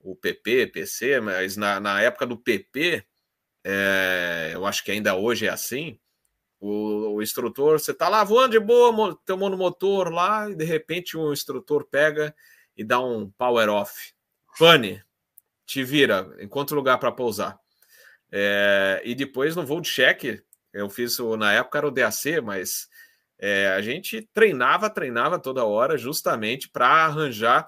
[0.00, 3.04] o PP, PC, mas na, na época do PP,
[3.64, 5.98] é, eu acho que ainda hoje é assim,
[6.60, 11.16] o, o instrutor, você está lá voando de boa, teu monomotor lá, e de repente
[11.16, 12.34] o instrutor pega
[12.76, 14.12] e dá um power off.
[14.58, 15.02] Pane,
[15.64, 17.58] te vira, encontra lugar para pousar.
[18.30, 20.42] É, e depois no voo de cheque,
[20.72, 22.88] eu fiz na época era o DAC, mas
[23.38, 27.66] é, a gente treinava, treinava toda hora, justamente para arranjar.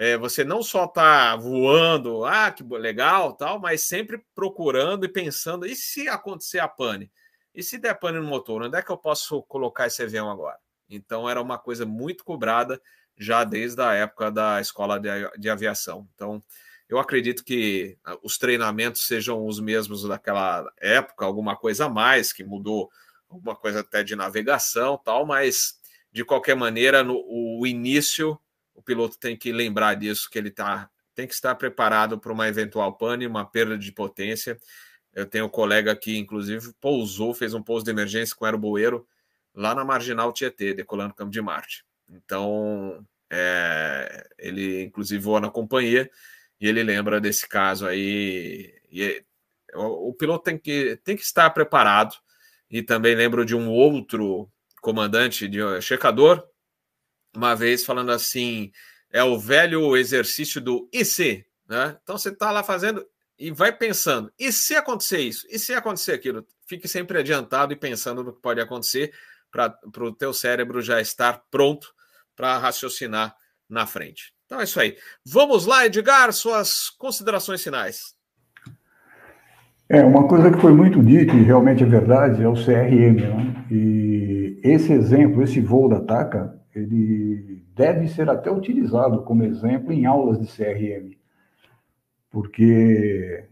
[0.00, 5.66] É, você não só tá voando, ah, que legal, tal, mas sempre procurando e pensando:
[5.66, 7.10] e se acontecer a pane?
[7.52, 10.56] E se der pane no motor, onde é que eu posso colocar esse avião agora?
[10.88, 12.80] Então era uma coisa muito cobrada
[13.18, 16.08] já desde a época da escola de, de aviação.
[16.14, 16.40] Então
[16.88, 22.32] eu acredito que ah, os treinamentos sejam os mesmos daquela época, alguma coisa a mais
[22.32, 22.88] que mudou,
[23.28, 25.74] alguma coisa até de navegação, tal, mas
[26.12, 28.40] de qualquer maneira, no o início,
[28.78, 32.46] o piloto tem que lembrar disso, que ele tá, tem que estar preparado para uma
[32.46, 34.56] eventual pane, uma perda de potência.
[35.12, 39.04] Eu tenho um colega que, inclusive, pousou, fez um pouso de emergência com aeroboeiro
[39.52, 41.84] lá na Marginal Tietê, decolando Campo de Marte.
[42.08, 46.08] Então, é, ele, inclusive, voa na companhia
[46.60, 48.72] e ele lembra desse caso aí.
[48.92, 49.24] E
[49.74, 52.14] o, o, piloto tem que, tem que estar preparado.
[52.70, 54.48] E também lembro de um outro
[54.80, 56.47] comandante, de checador,
[57.38, 58.72] uma vez falando assim:
[59.10, 61.46] é o velho exercício do IC.
[61.68, 61.96] Né?
[62.02, 63.06] Então você está lá fazendo
[63.38, 65.46] e vai pensando: e se acontecer isso?
[65.48, 66.44] E se acontecer aquilo?
[66.66, 69.12] Fique sempre adiantado e pensando no que pode acontecer
[69.50, 71.94] para o teu cérebro já estar pronto
[72.36, 73.34] para raciocinar
[73.68, 74.32] na frente.
[74.44, 74.96] Então é isso aí.
[75.24, 78.14] Vamos lá, Edgar, suas considerações finais.
[79.88, 83.16] É, uma coisa que foi muito dita, e realmente é verdade, é o CRM.
[83.16, 83.66] Né?
[83.70, 90.06] E esse exemplo, esse voo da TACA, ele deve ser até utilizado como exemplo em
[90.06, 91.16] aulas de CRM,
[92.30, 93.44] porque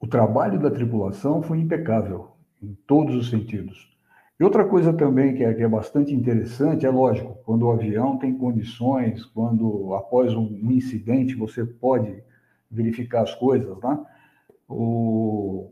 [0.00, 2.28] o trabalho da tripulação foi impecável
[2.62, 3.92] em todos os sentidos.
[4.38, 8.18] E outra coisa também que é, que é, bastante interessante, é lógico, quando o avião
[8.18, 12.22] tem condições, quando após um, incidente você pode
[12.70, 14.04] verificar as coisas, né?
[14.68, 15.70] O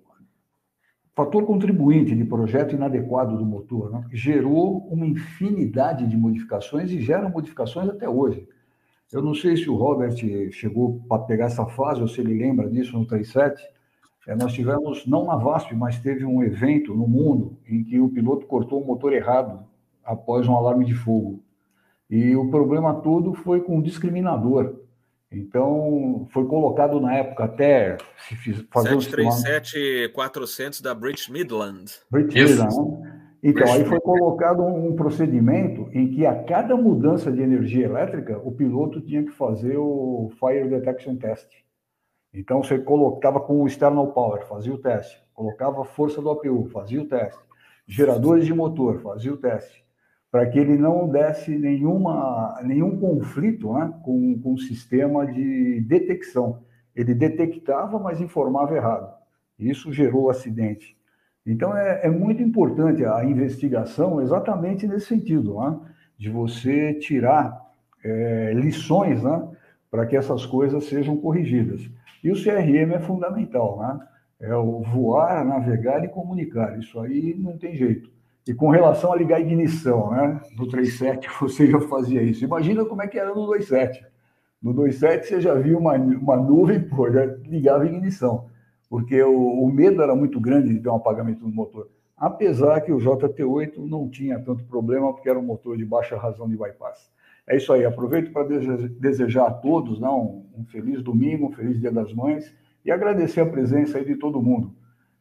[1.15, 4.07] fator contribuinte de projeto inadequado do motor né?
[4.13, 8.49] gerou uma infinidade de modificações e gera modificações até hoje.
[9.13, 10.15] Eu não sei se o Robert
[10.53, 13.61] chegou para pegar essa fase ou se ele lembra disso no 37,
[14.29, 18.09] é, nós tivemos, não na VASP, mas teve um evento no mundo em que o
[18.09, 19.65] piloto cortou o motor errado
[20.05, 21.43] após um alarme de fogo.
[22.09, 24.80] E o problema todo foi com o discriminador.
[25.33, 27.97] Então, foi colocado na época até
[28.29, 31.93] se fiz, fazer 737-400 da British Midland.
[32.11, 33.31] British Midland, né?
[33.43, 37.87] Então, British aí foi colocado um, um procedimento em que a cada mudança de energia
[37.87, 41.49] elétrica, o piloto tinha que fazer o Fire Detection Test.
[42.33, 46.69] Então você colocava com o external power, fazia o teste, colocava a força do APU,
[46.73, 47.41] fazia o teste,
[47.87, 49.85] geradores de motor, fazia o teste,
[50.31, 56.63] para que ele não desse nenhuma, nenhum conflito né, com, com o sistema de detecção.
[56.95, 59.13] Ele detectava, mas informava errado.
[59.59, 60.97] Isso gerou o acidente.
[61.45, 65.79] Então é, é muito importante a investigação exatamente nesse sentido, né,
[66.17, 67.61] de você tirar
[68.05, 69.49] é, lições né,
[69.91, 71.91] para que essas coisas sejam corrigidas.
[72.23, 74.07] E o CRM é fundamental, né?
[74.41, 76.79] É o voar, navegar e comunicar.
[76.79, 78.11] Isso aí não tem jeito.
[78.51, 80.41] E com relação a ligar a ignição, né?
[80.57, 82.45] No 37 você já fazia isso.
[82.45, 84.05] Imagina como é que era no 27.
[84.61, 88.47] No 27 você já viu uma, uma nuvem, pô, já ligava a ignição.
[88.89, 91.91] Porque o, o medo era muito grande de ter um apagamento no motor.
[92.17, 96.49] Apesar que o JT8 não tinha tanto problema, porque era um motor de baixa razão
[96.49, 97.09] de bypass.
[97.49, 97.85] É isso aí.
[97.85, 98.49] Aproveito para
[98.99, 102.53] desejar a todos né, um, um, feliz domingo, um feliz Dia das Mães
[102.85, 104.75] e agradecer a presença aí de todo mundo.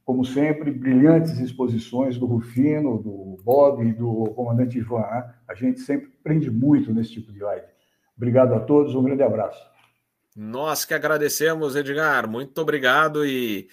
[0.10, 5.02] Como sempre, brilhantes exposições do Rufino, do Bob e do comandante Ivan.
[5.02, 5.36] Né?
[5.48, 7.68] A gente sempre aprende muito nesse tipo de live.
[8.18, 9.64] Obrigado a todos, um grande abraço.
[10.36, 12.28] Nós que agradecemos, Edgar.
[12.28, 13.70] Muito obrigado e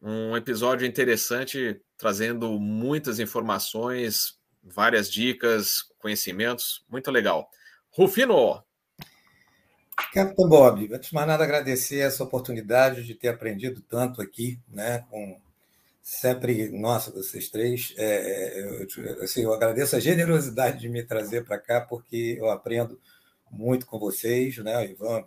[0.00, 6.86] um episódio interessante, trazendo muitas informações, várias dicas, conhecimentos.
[6.90, 7.50] Muito legal.
[7.90, 8.64] Rufino.
[10.14, 15.04] Capitão Bob, antes de mais nada agradecer essa oportunidade de ter aprendido tanto aqui, né,
[15.10, 15.38] com
[16.06, 21.44] sempre, nossa, vocês três, é, é eu, assim, eu agradeço a generosidade de me trazer
[21.44, 22.96] para cá, porque eu aprendo
[23.50, 25.24] muito com vocês, né, o Ivan,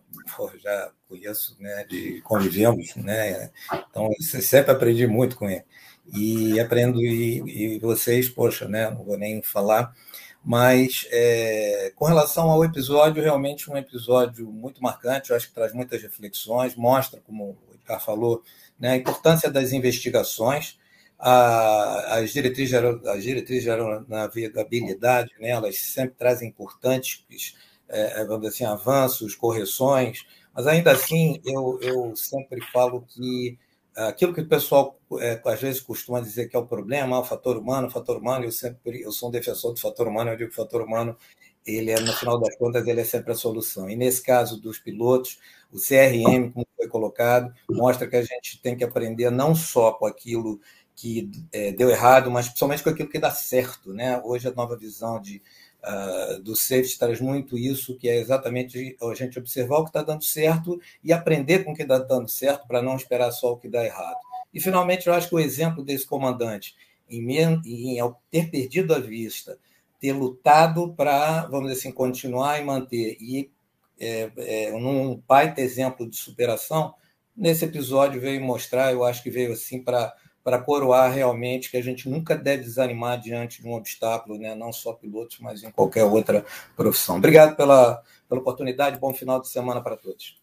[0.57, 3.51] já conheço, né, de convivemos, né,
[3.89, 5.65] então sempre aprendi muito com ele,
[6.13, 9.93] e aprendo, e, e vocês, poxa, né, não vou nem falar,
[10.41, 15.73] mas é, com relação ao episódio, realmente um episódio muito marcante, eu acho que traz
[15.73, 18.43] muitas reflexões, mostra, como o Ricardo falou,
[18.79, 20.79] né, a importância das investigações,
[21.17, 27.55] a, as diretrizes as diretrizes de navegabilidade, né, elas sempre trazem importantes,
[27.87, 33.57] é, vamos dizer assim, avanços, correções, mas ainda assim eu, eu sempre falo que
[33.95, 37.57] aquilo que o pessoal é, às vezes costuma dizer que é o problema, o fator
[37.57, 40.49] humano, o fator humano, eu sempre eu sou um defensor do fator humano, eu digo
[40.49, 41.17] que o fator humano
[41.65, 43.89] ele é no final das contas ele é sempre a solução.
[43.89, 45.39] E nesse caso dos pilotos,
[45.71, 50.05] o CRM, como foi colocado, mostra que a gente tem que aprender não só com
[50.05, 50.59] aquilo
[50.95, 53.93] que é, deu errado, mas principalmente com aquilo que dá certo.
[53.93, 54.19] Né?
[54.23, 55.41] Hoje a nova visão de,
[55.83, 60.03] uh, do safety traz muito isso, que é exatamente a gente observar o que está
[60.03, 63.57] dando certo e aprender com o que está dando certo para não esperar só o
[63.57, 64.17] que dá errado.
[64.53, 66.75] E, finalmente, eu acho que o exemplo desse comandante,
[67.07, 67.97] em, em
[68.29, 69.57] ter perdido a vista,
[69.99, 73.49] ter lutado para, vamos dizer assim, continuar e manter, e
[73.99, 76.93] é, é, num baita exemplo de superação,
[77.35, 80.13] nesse episódio veio mostrar, eu acho que veio assim para
[80.43, 84.55] para coroar realmente que a gente nunca deve desanimar diante de um obstáculo, né?
[84.55, 86.45] não só pilotos, mas em qualquer outra
[86.75, 87.17] profissão.
[87.17, 90.41] Obrigado pela, pela oportunidade, bom final de semana para todos.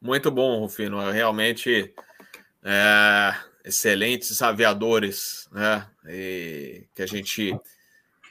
[0.00, 1.10] Muito bom, Rufino.
[1.10, 1.92] Realmente
[2.64, 3.34] é,
[3.64, 5.86] excelentes aviadores né?
[6.06, 7.54] E, que a gente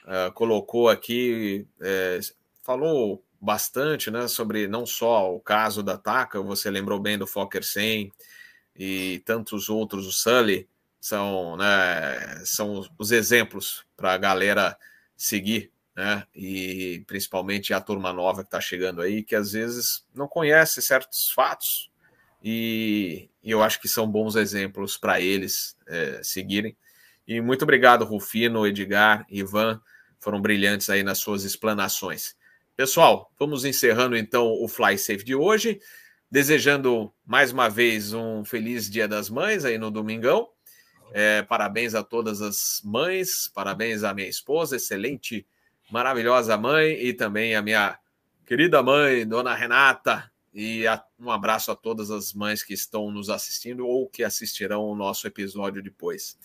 [0.06, 2.18] é, colocou aqui, é,
[2.62, 7.64] falou bastante né, sobre não só o caso da TACA, você lembrou bem do Fokker
[7.64, 8.12] 100
[8.76, 10.68] e tantos outros, o Sully,
[11.00, 14.76] são, né, são os exemplos para a galera
[15.16, 16.24] seguir, né?
[16.34, 21.30] E principalmente a turma nova que está chegando aí, que às vezes não conhece certos
[21.30, 21.90] fatos,
[22.42, 26.76] e, e eu acho que são bons exemplos para eles é, seguirem.
[27.26, 29.80] E muito obrigado, Rufino, Edgar, Ivan,
[30.18, 32.34] foram brilhantes aí nas suas explanações.
[32.80, 35.78] Pessoal, vamos encerrando então o Fly Safe de hoje,
[36.30, 40.48] desejando mais uma vez um feliz Dia das Mães aí no domingão.
[41.12, 45.46] É, parabéns a todas as mães, parabéns à minha esposa, excelente,
[45.90, 47.98] maravilhosa mãe, e também a minha
[48.46, 50.32] querida mãe, dona Renata.
[50.54, 54.84] E a, um abraço a todas as mães que estão nos assistindo ou que assistirão
[54.84, 56.38] o nosso episódio depois.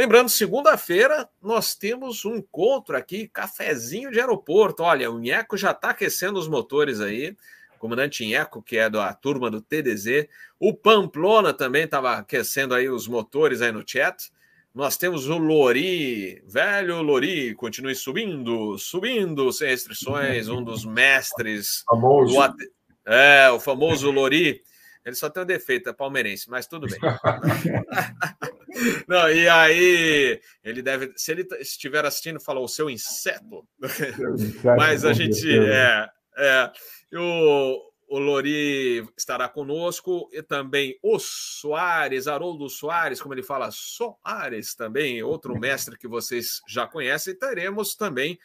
[0.00, 4.82] Lembrando, segunda-feira nós temos um encontro aqui, cafezinho de aeroporto.
[4.82, 7.36] Olha, o Nheco já está aquecendo os motores aí
[7.78, 10.26] comandante Inheco, que é da turma do TDZ.
[10.58, 14.32] O Pamplona também estava aquecendo aí os motores aí no chat.
[14.74, 21.82] Nós temos o Lori, velho Lori, continue subindo, subindo sem restrições, um dos mestres.
[21.84, 22.34] Famoso.
[22.34, 23.12] Do...
[23.12, 24.62] É, o famoso Lori.
[25.04, 26.98] Ele só tem um defeito, é palmeirense, mas tudo bem.
[29.06, 33.66] Não, e aí, ele deve, se ele estiver assistindo, falou o seu inseto.
[34.76, 36.72] mas a gente, é, é,
[37.16, 44.74] o, o Lori estará conosco e também o Soares, Haroldo Soares, como ele fala, Soares
[44.74, 47.32] também, outro mestre que vocês já conhecem.
[47.34, 48.38] E teremos também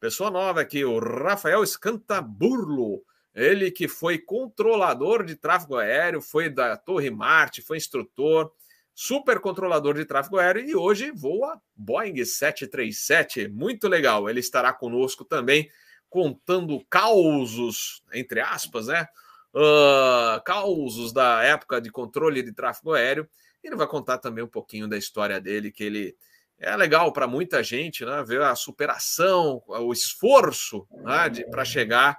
[0.00, 3.02] pessoa nova aqui, o Rafael Escantaburlo,
[3.34, 8.52] ele que foi controlador de tráfego aéreo, foi da Torre Marte, foi instrutor,
[8.94, 13.48] super controlador de tráfego aéreo e hoje voa Boeing 737.
[13.48, 15.68] Muito legal, ele estará conosco também
[16.08, 19.06] contando causos, entre aspas, né?
[19.52, 23.28] Uh, causos da época de controle de tráfego aéreo.
[23.62, 26.16] Ele vai contar também um pouquinho da história dele, que ele
[26.58, 28.22] é legal para muita gente, né?
[28.24, 31.30] Ver a superação, o esforço né?
[31.50, 32.16] para chegar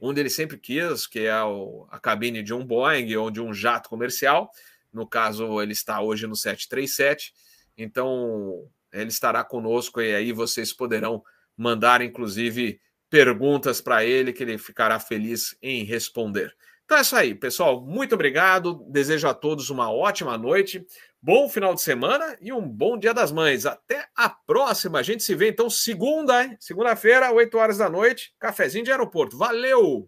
[0.00, 3.52] onde ele sempre quis, que é o, a cabine de um Boeing ou de um
[3.52, 4.50] jato comercial.
[4.94, 7.34] No caso, ele está hoje no 737.
[7.76, 11.22] Então, ele estará conosco e aí vocês poderão
[11.56, 12.80] mandar, inclusive,
[13.10, 16.54] perguntas para ele que ele ficará feliz em responder.
[16.84, 17.80] Então é isso aí, pessoal.
[17.80, 18.84] Muito obrigado.
[18.90, 20.86] Desejo a todos uma ótima noite,
[21.20, 23.64] bom final de semana e um bom Dia das Mães.
[23.64, 24.98] Até a próxima.
[24.98, 29.38] A gente se vê então segunda, segunda-feira, 8 horas da noite, cafezinho de aeroporto.
[29.38, 30.06] Valeu!